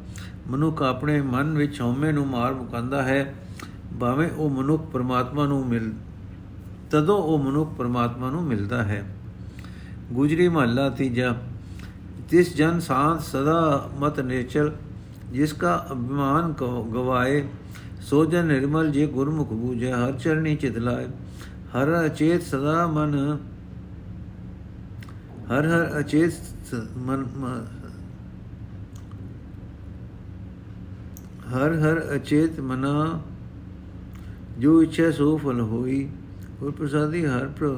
ਮਨੁੱਖ 0.47 0.81
ਆਪਣੇ 0.81 1.21
ਮਨ 1.21 1.57
ਵਿੱਚ 1.57 1.81
ਹਉਮੈ 1.81 2.11
ਨੂੰ 2.11 2.27
ਮਾਰ 2.27 2.53
ਮੁਕੰਦਾ 2.53 3.03
ਹੈ, 3.03 3.35
ਭਾਵੇਂ 3.99 4.29
ਉਹ 4.29 4.49
ਮਨੁੱਖ 4.49 4.91
ਪਰਮਾਤਮਾ 4.91 5.45
ਨੂੰ 5.45 5.67
ਮਿਲ 5.67 5.93
ਤਦੋਂ 6.93 7.17
ਉਹ 7.17 7.37
ਮਨੁੱਖ 7.39 7.69
ਪਰਮਾਤਮਾ 7.73 8.29
ਨੂੰ 8.29 8.43
ਮਿਲਦਾ 8.43 8.83
ਹੈ। 8.83 9.03
ਗੁਜਰੀ 10.11 10.47
ਮਹੱਲਾ 10.47 10.89
ਤੀਜਾ। 10.89 11.35
ਤਿਸ 12.29 12.55
ਜਨ 12.55 12.79
ਸਾਥ 12.79 13.21
ਸਦਾ 13.21 13.89
ਮਤ 13.99 14.19
ਨੇਚਰ 14.19 14.71
ਜਿਸ 15.31 15.53
ਕਾ 15.53 15.75
ਅਭਿਮਾਨ 15.91 16.53
ਗਵਾਏ, 16.93 17.43
ਸੋ 18.01 18.23
ਜਨ 18.25 18.45
ਨਿਰਮਲ 18.45 18.91
ਜੇ 18.91 19.05
ਗੁਰਮੁਖ 19.07 19.53
ਬੂਝੇ, 19.53 19.91
ਹਰ 19.91 20.11
ਚਰਣੀ 20.13 20.55
ਚਿਤ 20.55 20.77
ਲਾਏ। 20.77 21.07
ਹਰ 21.73 22.05
ਅਚੇਤ 22.05 22.43
ਸਦਾ 22.43 22.87
ਮਨ, 22.87 23.37
ਹਰ 25.49 25.67
ਹਰ 25.67 25.99
ਅਚੇਤ 25.99 26.75
ਮਨ 26.97 27.25
ਹਰ 31.53 31.79
ਹਰ 31.79 32.15
ਅਚੇਤ 32.15 32.59
ਮਨਾ, 32.59 33.21
ਜੋ 34.59 34.81
ਇੱਛਾ 34.83 35.11
ਸੋ 35.11 35.37
ਫਲ 35.37 35.61
ਹੋਈ। 35.61 36.09
ਗੁਰ 36.59 36.71
ਪ੍ਰਸਾਦੀ 36.71 37.25
ਹਰ 37.25 37.47
ਪ੍ਰ 37.59 37.75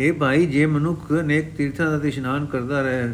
हे 0.00 0.12
ਭਾਈ, 0.18 0.46
ਜੇ 0.46 0.64
ਮਨੁੱਖ 0.66 1.10
ਨੇਕ 1.12 1.54
ਤੀਰਥਾਂ 1.56 1.86
ਦਾ 1.90 2.06
ਇਸ਼ਨਾਨ 2.08 2.46
ਕਰਦਾ 2.46 2.80
ਰਹੇ 2.82 3.10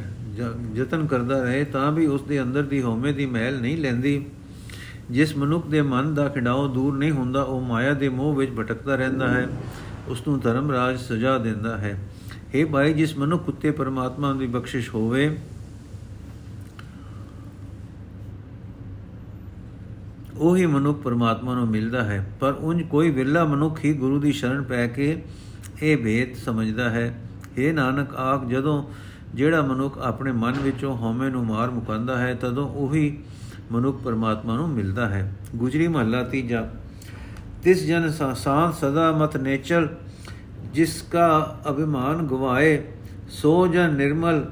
ਯਤਨ 0.75 1.07
ਕਰਦਾ 1.07 1.43
ਰਹੇ, 1.43 1.65
ਤਾਂ 1.65 1.91
ਵੀ 1.93 2.07
ਉਸ 2.07 2.23
ਦੇ 2.23 2.41
ਅੰਦਰ 2.43 2.63
ਦੀ 2.63 2.81
ਹਉਮੈ 2.83 3.13
ਦੀ 3.13 3.27
ਮਹਿਲ 3.27 3.61
ਨਹੀਂ 3.61 3.77
ਲੈਂਦੀ। 3.77 4.25
ਜਿਸ 5.11 5.37
ਮਨੁੱਖ 5.37 5.67
ਦੇ 5.67 5.83
ਮਨ 5.83 6.15
ਦਾ 6.15 6.29
ਖਿਡਾਓ 6.29 6.67
ਦੂਰ 6.69 6.97
ਨਹੀਂ 6.99 7.11
ਹੁੰਦਾ, 7.11 7.43
ਉਹ 7.43 7.61
ਮਾਇਆ 7.61 7.93
ਦੇ 7.95 8.09
ਮੋਹ 8.09 8.35
ਵਿੱਚ 8.37 8.53
ਭਟਕਦਾ 8.53 8.97
ਰਹਿੰਦਾ 8.97 9.29
ਹੈ। 9.29 9.49
ਉਸ 10.09 10.27
ਨੂੰ 10.29 10.39
ਧਰਮ 10.41 10.71
ਰਾਜ 10.71 10.99
ਸਜ਼ਾ 10.99 11.39
ਦਿੰਦਾ 11.39 11.77
ਹੈ। 11.79 11.99
हे 12.55 12.67
ਭਾਈ, 12.69 12.93
ਜਿਸ 12.93 13.17
ਮਨੁੱਖ 13.19 13.49
ਉਤੇ 13.49 13.71
ਪਰਮਾਤਮਾ 13.71 14.33
ਦੀ 14.33 14.47
ਬਖਸ਼ਿਸ਼ 14.47 14.95
ਹੋਵੇ, 14.95 15.37
ਉਹੀ 20.39 20.67
ਮਨੁੱਖ 20.67 21.01
ਪਰਮਾਤਮਾ 21.03 21.55
ਨੂੰ 21.55 21.67
ਮਿਲਦਾ 21.69 22.03
ਹੈ। 22.05 22.25
ਪਰ 22.41 22.53
ਉਂਝ 22.53 22.83
ਕੋਈ 22.83 23.11
ਵਿਰਲਾ 23.11 23.45
ਮਨੁੱਖ 23.45 23.85
ਹੀ 23.85 23.93
ਗੁਰੂ 23.93 24.21
ਦੀ 24.21 24.33
ਸ਼ਰਨ 24.33 24.63
ਪੈ 24.63 24.87
ਕੇ 24.87 25.23
ਇਹ 25.83 25.97
ਭੇਦ 25.97 26.37
ਸਮਝਦਾ 26.37 26.91
ਹੈ 26.91 27.21
हे 27.57 27.73
ਨਾਨਕ 27.75 28.15
ਆਖ 28.15 28.47
ਜਦੋਂ 28.47 28.83
ਜਿਹੜਾ 29.35 29.63
ਮਨੁੱਖ 29.63 29.99
ਆਪਣੇ 29.99 30.33
ਮਨ 30.33 30.53
ਵਿੱਚੋਂ 30.53 30.97
ਹਉਮੈ 30.97 31.29
ਨੂੰ 31.29 31.45
ਮਾਰ 31.47 31.71
ਮੁਕੰਦਾ 31.71 32.19
ਹੈ, 32.19 32.35
ਤਦੋਂ 32.35 32.69
ਉਹੀ 32.69 33.19
ਮਨੁੱਖ 33.73 34.03
ਪਰਮਾਤਮਾ 34.03 34.57
ਨੂੰ 34.57 34.69
ਮਿਲਦਾ 34.69 35.09
ਹੈ। 35.09 35.33
ਗੁਜਰੀ 35.57 35.89
ਮਹੱਲਾ 35.89 36.23
ਤੀਜਾ। 36.23 36.69
ਤਿਸ 37.63 37.87
ਜਨ 37.87 38.09
ਸਾਥ 38.11 38.75
ਸਦਾ 38.75 39.13
ਮਤ 39.13 39.37
ਨੇਚਲ, 39.37 39.89
ਜਿਸ 40.73 41.03
ਕਾ 41.03 41.61
ਅਭਿਮਾਨ 41.71 42.27
ਗਵਾਏ, 42.27 42.83
ਸੋ 43.29 43.67
ਜਨ 43.67 43.95
ਨਿਰਮਲ, 43.95 44.45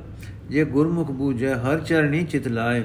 ਜੇ 0.51 0.65
ਗੁਰਮੁਖ 0.65 1.11
ਬੂਝੈ, 1.11 1.55
ਹਰ 1.55 1.81
ਚਰਣੀ 1.81 2.25
ਚਿਤ 2.25 2.49
ਲਾਏ। 2.49 2.85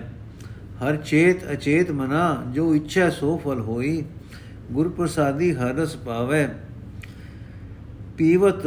ਹਰ 0.84 0.96
ਚੇਤ 0.96 1.52
ਅਚੇਤ 1.52 1.92
ਮਨਾ, 1.92 2.44
ਜੋ 2.54 2.76
ਇੱਛਾ 2.76 3.10
ਸੋ 3.10 3.42
ਫਲ 3.46 3.60
ਹੋਈ। 3.60 4.04
ਗੁਰ 4.72 4.90
ਪ੍ਰਸਾਦੀ 4.90 5.54
ਹਰ 5.56 5.74
ਰਸ 5.76 5.96
ਪਾਵੇ। 5.96 6.48
ਪੀਵਤ 8.18 8.66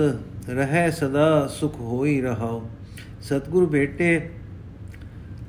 ਰਹਿ 0.49 0.91
ਸਦਾ 0.93 1.47
ਸੁਖ 1.47 1.81
ਹੋਈ 1.81 2.21
ਰਹਾਓ 2.21 2.69
ਸਤਗੁਰ 3.23 3.67
ਬੇਟੇ 3.67 4.31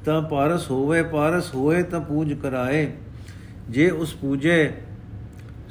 ਤਾਂ 0.05 0.21
ਪਾਰਸ 0.21 0.71
ਹੋਵੇ, 0.71 1.03
ਪਾਰਸ 1.03 1.53
ਹੋਏ 1.55 1.83
ਤਾਂ 1.83 2.01
ਪੂਜ 2.01 2.33
ਕਰਾਏ। 2.33 2.91
ਜੇ 3.69 3.89
ਉਸ 3.89 4.13
ਪੂਜੇ 4.13 4.71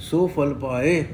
ਸੋ 0.05 0.27
ਫਲ 0.27 0.55
ਪਾਏ। 0.55 1.05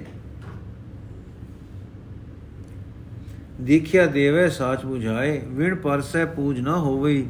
ਦੇਖਿਆ 3.61 4.07
ਦੇਵੇ 4.07 4.49
ਸਾਚ 4.49 4.85
부ਝਾਏ 4.85 5.43
ਵਿਣ 5.47 5.75
ਪਰਸੈ 5.75 6.25
ਪੂਜ 6.25 6.61
ਨਾ 6.61 6.77
ਹੋਵਈ। 6.79 7.27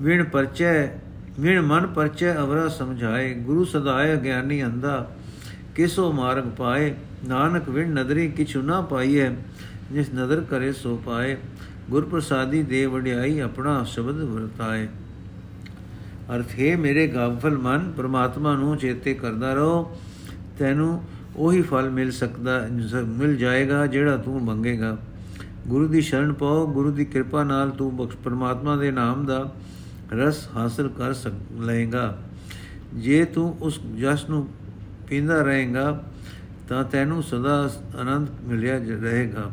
ਵਿਣ 0.00 0.24
ਪਰਚੈ, 0.24 0.86
ਵਿਣ 1.40 1.60
ਮਨ 1.60 1.86
ਪਰਚੈ 1.86 2.34
ਅਵਰਾ 2.34 2.68
ਸਮਝਾਏ। 2.68 3.34
ਗੁਰੂ 3.34 3.64
ਸਦਾਏ 3.64 4.16
ਗਿਆਨੀ 4.16 4.64
ਅੰਦਾ 4.64 5.10
ਕਿਸੋ 5.74 6.12
ਮਾਰਗ 6.12 6.44
ਪਾਏ? 6.44 6.94
ਨਾਨਕ 7.28 7.68
ਵਿਣ 7.68 7.92
ਨਦਰੀ 7.92 8.28
ਕਿਛੁ 8.28 8.62
ਨਾ 8.62 8.80
ਪਾਈਐ, 8.80 9.30
ਜਿਸ 9.92 10.14
ਨਦਰ 10.14 10.40
ਕਰੇ 10.40 10.72
ਸੋ 10.72 10.96
ਪਾਏ। 11.06 11.36
ਗੁਰ 11.90 12.04
ਪ੍ਰਸਾਦੀ 12.04 12.62
ਦੇ 12.62 12.86
ਵਡਿਆਈ 12.86 13.38
ਆਪਣਾ 13.38 13.84
ਸ਼ਬਦ 13.84 14.20
ਵਰਤਾਏ। 14.22 14.88
ਅਰਥ 16.36 16.50
ਹੈ, 16.60 16.76
ਮੇਰੇ 16.76 17.06
ਗਾਫਲ 17.06 17.58
ਮਨ 17.58 17.92
ਪ੍ਰਮਾਤਮਾ 17.92 18.56
ਨੂੰ 18.56 18.76
ਚੇਤੇ 18.76 19.14
ਕਰਦਾ 19.14 19.54
ਰਹੋ। 19.54 19.96
ਤੈਨੂੰ 20.58 21.02
ਉਹੀ 21.36 21.62
ਫਲ 21.62 21.90
ਮਿਲ 21.90 22.10
ਸਕਦਾ 22.10 22.68
ਮਿਲ 23.06 23.36
ਜਾਏਗਾ 23.36 23.86
ਜਿਹੜਾ 23.86 24.16
ਤੂੰ 24.16 24.44
ਮੰਗੇਗਾ। 24.44 24.96
ਗੁਰੂ 25.68 25.88
ਦੀ 25.88 26.00
ਸ਼ਰਨ 26.00 26.32
ਪਾਓ, 26.32 26.66
ਗੁਰੂ 26.66 26.92
ਦੀ 26.92 27.04
ਕਿਰਪਾ 27.04 27.44
ਨਾਲ 27.44 27.70
ਤੂੰ 27.70 27.96
ਬਖਸ਼, 27.96 28.16
ਪਰਮਾਤਮਾ 28.16 28.76
ਦੇ 28.76 28.90
ਨਾਮ 28.90 29.24
ਦਾ 29.26 29.54
ਰਸ 30.12 30.48
ਹਾਸਲ 30.56 30.88
ਕਰ 30.88 31.12
ਸਕ, 31.12 31.32
ਲਏਗਾ। 31.60 32.18
ਜੇ 32.94 33.24
ਤੂੰ 33.24 33.56
ਉਸ 33.60 33.80
ਜਸ 33.80 34.28
ਨੂੰ 34.30 34.48
ਪੀਂਦਾ 35.08 35.42
ਰਹੇਗਾ, 35.42 36.04
ਤਾਂ 36.68 36.84
ਤੈਨੂੰ 36.84 37.22
ਸਦਾ 37.22 37.70
ਆਨੰਦ 38.00 38.28
ਮਿਲਿਆ 38.44 38.78
ਰਹੇਗਾ। 39.02 39.50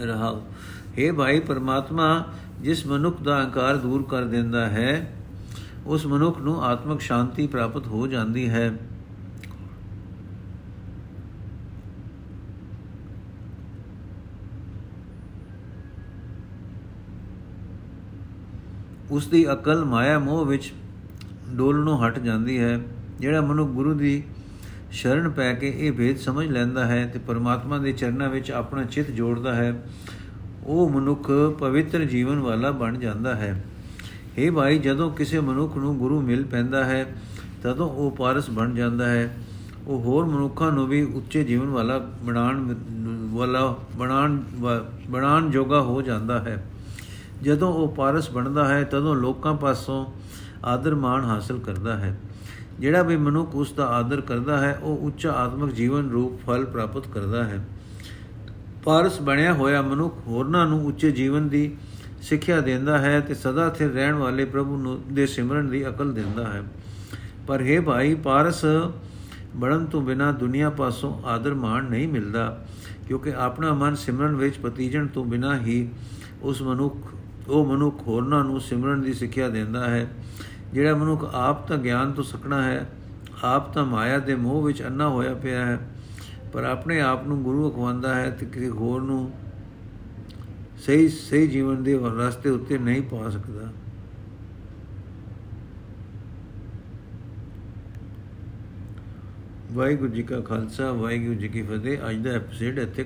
ਰਹਾਓ। 0.00 0.42
हे 0.98 1.14
ਭਾਈ, 1.14 1.40
ਪਰਮਾਤਮਾ 1.40 2.24
ਜਿਸ 2.60 2.86
ਮਨੁੱਖ 2.86 3.22
ਦਾ 3.22 3.40
ਅਹੰਕਾਰ 3.40 3.76
ਦੂਰ 3.76 4.02
ਕਰ 4.02 4.24
ਦਿੰਦਾ 4.24 4.68
ਹੈ 4.68 5.14
ਉਸ 5.86 6.06
ਮਨੁੱਖ 6.06 6.38
ਨੂੰ 6.38 6.62
ਆਤਮਿਕ 6.64 7.00
ਸ਼ਾਂਤੀ 7.00 7.46
ਪ੍ਰਾਪਤ 7.46 7.86
ਹੋ 7.86 8.06
ਜਾਂਦੀ 8.06 8.48
ਹੈ। 8.48 8.70
ਉਸ 19.10 19.26
ਦੀ 19.26 19.44
ਅਕਲ 19.52 19.84
ਮਾਇਆ 19.84 20.18
ਮੋਹ 20.18 20.44
ਵਿੱਚ 20.46 20.72
ਡੋਲਣੋਂ 21.54 21.98
ਹਟ 21.98 22.18
ਜਾਂਦੀ 22.18 22.58
ਹੈ। 22.58 22.80
ਜਿਹੜਾ 23.20 23.40
ਮਨੁੱਖ 23.40 23.70
ਗੁਰੂ 23.70 23.94
ਦੀ 23.94 24.22
ਸ਼ਰਨ 24.90 25.30
ਪੈ 25.30 25.52
ਕੇ 25.54 25.72
ਇਹ 25.78 25.92
ਭੇਦ 25.92 26.16
ਸਮਝ 26.16 26.46
ਲੈਂਦਾ 26.48 26.86
ਹੈ 26.86 27.06
ਤੇ 27.06 27.18
ਪਰਮਾਤਮਾ 27.18 27.78
ਦੇ 27.78 27.92
ਚਰਨਾਂ 27.92 28.28
ਵਿੱਚ 28.30 28.50
ਆਪਣਾ 28.50 28.84
ਚਿੱਤ 28.84 29.10
ਜੋੜਦਾ 29.10 29.54
ਹੈ, 29.54 29.82
ਉਹ 30.64 30.90
ਮਨੁੱਖ 30.90 31.30
ਪਵਿੱਤਰ 31.58 32.04
ਜੀਵਨ 32.04 32.38
ਵਾਲਾ 32.38 32.70
ਬਣ 32.70 32.98
ਜਾਂਦਾ 32.98 33.34
ਹੈ। 33.34 33.64
हे 34.38 34.52
ਭਾਈ, 34.52 34.78
ਜਦੋਂ 34.78 35.10
ਕਿਸੇ 35.10 35.40
ਮਨੁੱਖ 35.40 35.76
ਨੂੰ 35.76 35.98
ਗੁਰੂ 35.98 36.20
ਮਿਲ 36.20 36.44
ਪੈਂਦਾ 36.44 36.84
ਹੈ, 36.84 37.14
ਤਦੋਂ 37.62 37.90
ਉਹ 37.90 38.10
ਪਾਰਸ 38.10 38.50
ਬਣ 38.50 38.74
ਜਾਂਦਾ 38.74 39.08
ਹੈ। 39.08 39.36
ਉਹ 39.86 40.00
ਹੋਰ 40.00 40.24
ਮਨੁੱਖਾਂ 40.24 40.72
ਨੂੰ 40.72 40.86
ਵੀ 40.86 41.02
ਉੱਚੇ 41.02 41.44
ਜੀਵਨ 41.44 41.66
ਵਾਲਾ 41.66 41.98
ਬਣਾਉਣ 41.98 42.74
ਵਾਲਾ 43.32 43.76
ਬਣਾਉਣ 43.96 44.40
ਬਣਾਉਣ 45.10 45.50
ਜੋਗਾ 45.50 45.80
ਹੋ 45.80 46.02
ਜਾਂਦਾ 46.02 46.38
ਹੈ। 46.38 46.66
ਜਦੋਂ 47.42 47.72
ਉਹ 47.72 47.94
ਪਾਰਸ 47.94 48.30
ਬਣਦਾ 48.30 48.68
ਹੈ, 48.68 48.84
ਤਦੋਂ 48.84 49.16
ਲੋਕਾਂ 49.16 49.54
ਪਾਸੋਂ 49.54 50.06
ਆਦਰ 50.64 50.94
ਮਾਣ 50.94 51.24
ਹਾਸਲ 51.24 51.58
ਕਰਦਾ 51.58 51.96
ਹੈ। 51.96 52.20
ਜਿਹੜਾ 52.80 53.02
ਵੀ 53.02 53.16
ਮਨੁੱਖ 53.16 53.54
ਉਸ 53.54 53.72
ਦਾ 53.72 53.86
ਆਦਰ 53.86 54.20
ਕਰਦਾ 54.20 54.58
ਹੈ, 54.58 54.78
ਉਹ 54.82 54.96
ਉੱਚ 54.96 55.26
ਆਤਮਿਕ 55.26 55.74
ਜੀਵਨ 55.74 56.10
ਰੂਪ 56.10 56.40
ਫਲ 56.46 56.64
ਪ੍ਰਾਪਤ 56.64 57.08
ਕਰਦਾ 57.08 57.44
ਹੈ। 57.44 57.66
ਪਾਰਸ 58.84 59.20
ਬਣਿਆ 59.20 59.52
ਹੋਇਆ 59.54 59.82
ਮਨੁੱਖ 59.82 60.14
ਹੋਰਨਾਂ 60.26 60.66
ਨੂੰ 60.66 60.86
ਉੱਚੇ 60.86 61.10
ਜੀਵਨ 61.10 61.48
ਦੀ 61.48 61.76
ਸਿੱਖਿਆ 62.24 62.60
ਦਿੰਦਾ 62.60 62.98
ਹੈ 62.98 63.20
ਤੇ 63.20 63.34
ਸਦਾ 63.34 63.68
ਸਥਿਰ 63.70 63.90
ਰਹਿਣ 63.90 64.14
ਵਾਲੇ 64.14 64.44
ਪ੍ਰਭੂ 64.44 64.76
ਨੂੰ 64.76 64.98
ਦੇ 65.12 65.26
ਸਿਮਰਨ 65.26 65.68
ਦੀ 65.68 65.86
ਅਕਲ 65.88 66.12
ਦਿੰਦਾ 66.12 66.44
ਹੈ। 66.44 66.62
ਪਰ 67.46 67.62
हे 67.62 67.82
ਭਾਈ, 67.82 68.14
ਪਾਰਸ 68.14 68.64
ਬਣਨ 69.56 69.84
ਤੋਂ 69.86 70.00
ਬਿਨਾ 70.02 70.30
ਦੁਨੀਆ 70.32 70.70
ਪਾਸੋਂ 70.70 71.12
ਆਦਰ 71.26 71.54
ਮਾਣ 71.54 71.84
ਨਹੀਂ 71.84 72.08
ਮਿਲਦਾ, 72.08 72.64
ਕਿਉਂਕਿ 73.06 73.34
ਆਪਣਾ 73.34 73.72
ਮਨ 73.72 73.94
ਸਿਮਰਨ 73.94 74.36
ਵਿੱਚ 74.36 74.58
ਪਤੀਜਣ 74.58 75.06
ਤੋਂ 75.06 75.24
ਬਿਨਾ 75.24 75.56
ਹੀ 75.58 75.88
ਉਸ 76.42 76.62
ਮਨੁੱਖ, 76.62 76.96
ਉਹ 77.48 77.66
ਮਨੁੱਖ 77.66 78.06
ਹੋਰਨਾਂ 78.06 78.44
ਨੂੰ 78.44 78.60
ਸਿਮਰਨ 78.60 79.02
ਦੀ 79.02 79.12
ਸਿੱਖਿਆ 79.12 79.48
ਦਿੰਦਾ 79.48 79.88
ਹੈ। 79.90 80.06
ਜਿਹੜਾ 80.72 80.94
ਮਨੁੱਖ 80.94 81.30
ਆਪ 81.34 81.68
ਤਾਂ 81.68 81.78
ਗਿਆਨ 81.78 82.12
ਤੋਂ 82.12 82.24
ਸਕਣਾ 82.24 82.62
ਹੈ, 82.62 82.86
ਆਪ 83.44 83.72
ਤਾਂ 83.74 83.84
ਮਾਇਆ 83.84 84.18
ਦੇ 84.18 84.34
ਮੋਹ 84.34 84.62
ਵਿੱਚ 84.62 84.82
ਅੰਨਾ 84.82 85.08
ਹੋਇਆ 85.08 85.34
ਪਿਆ 85.34 85.64
ਹੈ, 85.66 85.78
ਪਰ 86.52 86.64
ਆਪਣੇ 86.64 87.00
ਆਪ 87.00 87.26
ਨੂੰ 87.26 87.42
ਗੁਰੂ 87.42 87.70
ਅਖਵਾਉਂਦਾ 87.70 88.14
ਹੈ 88.14 88.30
ਤੇ 88.30 88.46
ਕਿਸੇ 88.46 88.68
ਹੋਰ 88.68 89.02
ਨੂੰ 89.02 89.30
ਸਹੀ 90.86 91.08
ਸਹੀ 91.08 91.46
ਜੀਵਨ 91.46 91.82
ਦੇ 91.82 91.98
ਰਸਤੇ 92.18 92.50
ਉੱਤੇ 92.50 92.78
ਨਹੀਂ 92.78 93.02
ਪਾ 93.02 93.30
ਸਕਦਾ। 93.30 93.72
ਵਾਹਿਗੁਰੂ 99.72 100.12
ਜੀ 100.12 100.22
ਕਾ 100.22 100.40
ਖਾਲਸਾ, 100.40 100.92
ਵਾਹਿਗੁਰੂ 100.92 101.34
ਜੀ 101.34 101.48
ਕੀ 101.48 101.62
ਫਤਿਹ। 101.62 101.98
ਅੱਜ 102.10 102.16
ਦਾ 102.16 102.30
ਐਪੀਸੋਡ 102.30 102.78
ਇੱਥੇ 102.78 103.04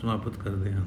ਸਮਾਪਤ 0.00 0.36
ਕਰਦੇ 0.36 0.72
ਹਾਂ। 0.72 0.84